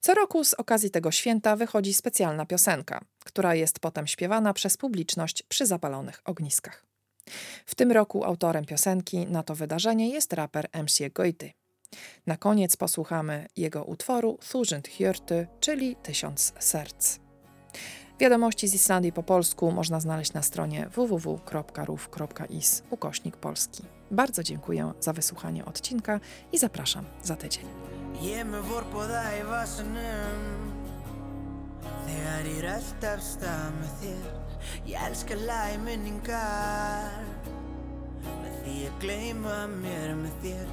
Co 0.00 0.14
roku 0.14 0.44
z 0.44 0.54
okazji 0.54 0.90
tego 0.90 1.10
święta 1.10 1.56
wychodzi 1.56 1.94
specjalna 1.94 2.46
piosenka, 2.46 3.00
która 3.24 3.54
jest 3.54 3.80
potem 3.80 4.06
śpiewana 4.06 4.54
przez 4.54 4.76
publiczność 4.76 5.42
przy 5.42 5.66
zapalonych 5.66 6.20
ogniskach. 6.24 6.84
W 7.66 7.74
tym 7.74 7.92
roku 7.92 8.24
autorem 8.24 8.64
piosenki 8.64 9.26
na 9.26 9.42
to 9.42 9.54
wydarzenie 9.54 10.10
jest 10.10 10.32
raper 10.32 10.68
MC 10.72 11.10
Goity. 11.10 11.52
Na 12.26 12.36
koniec 12.36 12.76
posłuchamy 12.76 13.46
jego 13.56 13.84
utworu 13.84 14.38
Thusund 14.50 14.88
Hjörty, 14.88 15.46
czyli 15.60 15.96
Tysiąc 15.96 16.52
Serc. 16.58 17.18
Wiadomości 18.20 18.68
z 18.68 18.74
Islandii 18.74 19.12
po 19.12 19.22
polsku 19.22 19.72
można 19.72 20.00
znaleźć 20.00 20.32
na 20.32 20.42
stronie 20.42 20.88
www.ruf.is 20.88 22.82
ukośnik 22.90 23.36
polski. 23.36 23.99
Bardzo 24.10 24.42
dziękuję 24.42 24.92
za 25.00 25.12
wysłuchanie 25.12 25.64
odcinka 25.64 26.20
i 26.52 26.58
zapraszam 26.58 27.04
za 27.22 27.36
tydzień. 27.36 27.64
Því 38.60 38.86
að 38.86 39.72
mér 39.80 40.10
með 40.18 40.34
þér 40.42 40.66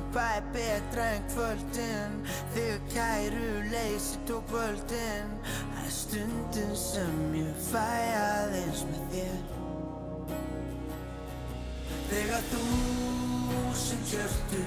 betra 0.54 1.06
en 1.16 1.24
kvöldin 1.32 2.18
Þegar 2.54 2.82
kæru 2.92 3.52
leysi 3.72 4.20
tók 4.28 4.52
völdin 4.52 5.32
Það 5.48 5.80
er 5.86 5.94
stundin 5.96 6.76
sem 6.76 7.16
ég 7.40 7.64
fæ 7.70 7.88
aðeins 8.20 8.84
með 8.92 9.16
þér 9.16 9.40
Þegar 12.12 12.46
þú 12.52 13.27
sem 13.78 14.00
kjörtu 14.10 14.62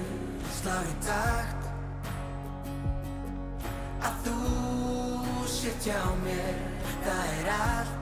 slag 0.57 0.87
í 0.89 0.95
takt. 1.05 1.67
Að 4.01 4.15
þú 4.25 4.37
sétt 5.51 5.85
hjá 5.85 6.01
mér, 6.23 6.61
það 7.05 7.33
er 7.35 7.49
allt. 7.55 7.97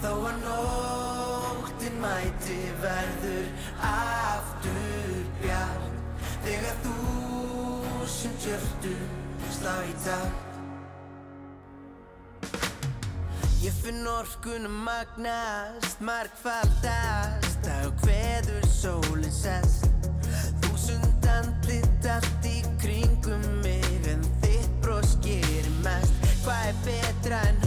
Þó 0.00 0.12
að 0.30 0.38
nóttin 0.44 1.96
mæti 2.02 2.60
verður 2.82 3.48
aftur 3.90 5.18
bjart. 5.42 5.88
Þegar 6.44 6.80
þú 6.84 6.96
sem 8.08 8.36
tjörtu 8.44 8.94
slá 9.58 9.74
í 9.84 9.94
takt. 10.04 10.46
Ég 13.60 13.76
finn 13.84 14.06
orkunum 14.08 14.82
magnast, 14.86 16.00
markfaldast 16.00 17.49
Á 18.00 18.06
hveður 18.06 18.66
sólinn 18.72 19.32
sest. 19.32 19.84
Þúsund 20.62 21.26
andlit 21.28 22.06
allt 22.08 22.46
í 22.48 22.62
kringum 22.80 23.44
mig 23.64 24.08
En 24.08 24.24
þitt 24.40 24.72
brós 24.80 25.16
gerir 25.24 25.68
mest. 25.84 26.14
Hvað 26.44 26.70
er 26.70 26.80
betra 26.86 27.42
en 27.50 27.59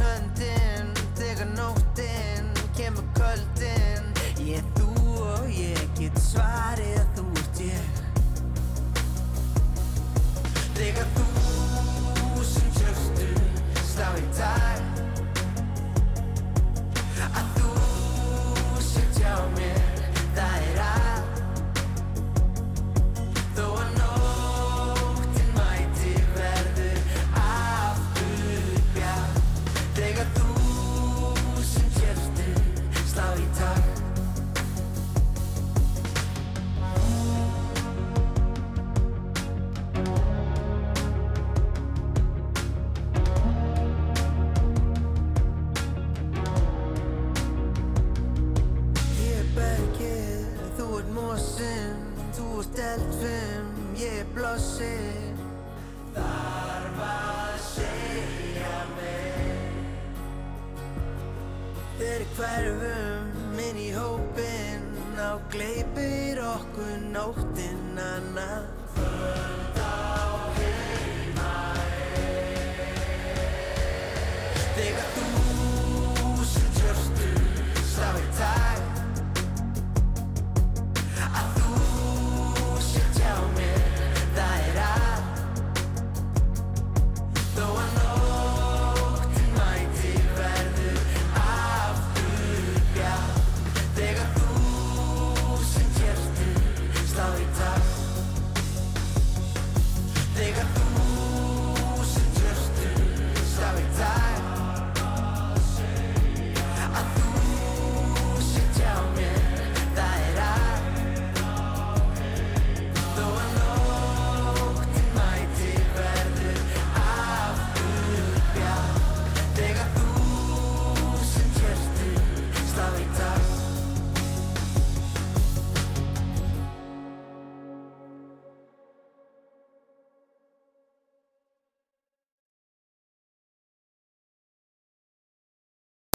hverfum 62.37 63.59
inn 63.61 63.79
í 63.79 63.89
hópin 63.95 64.87
Á 65.23 65.37
gleipir 65.53 66.41
okkur 66.43 66.97
nóttinn 67.13 67.99
annað 68.01 69.62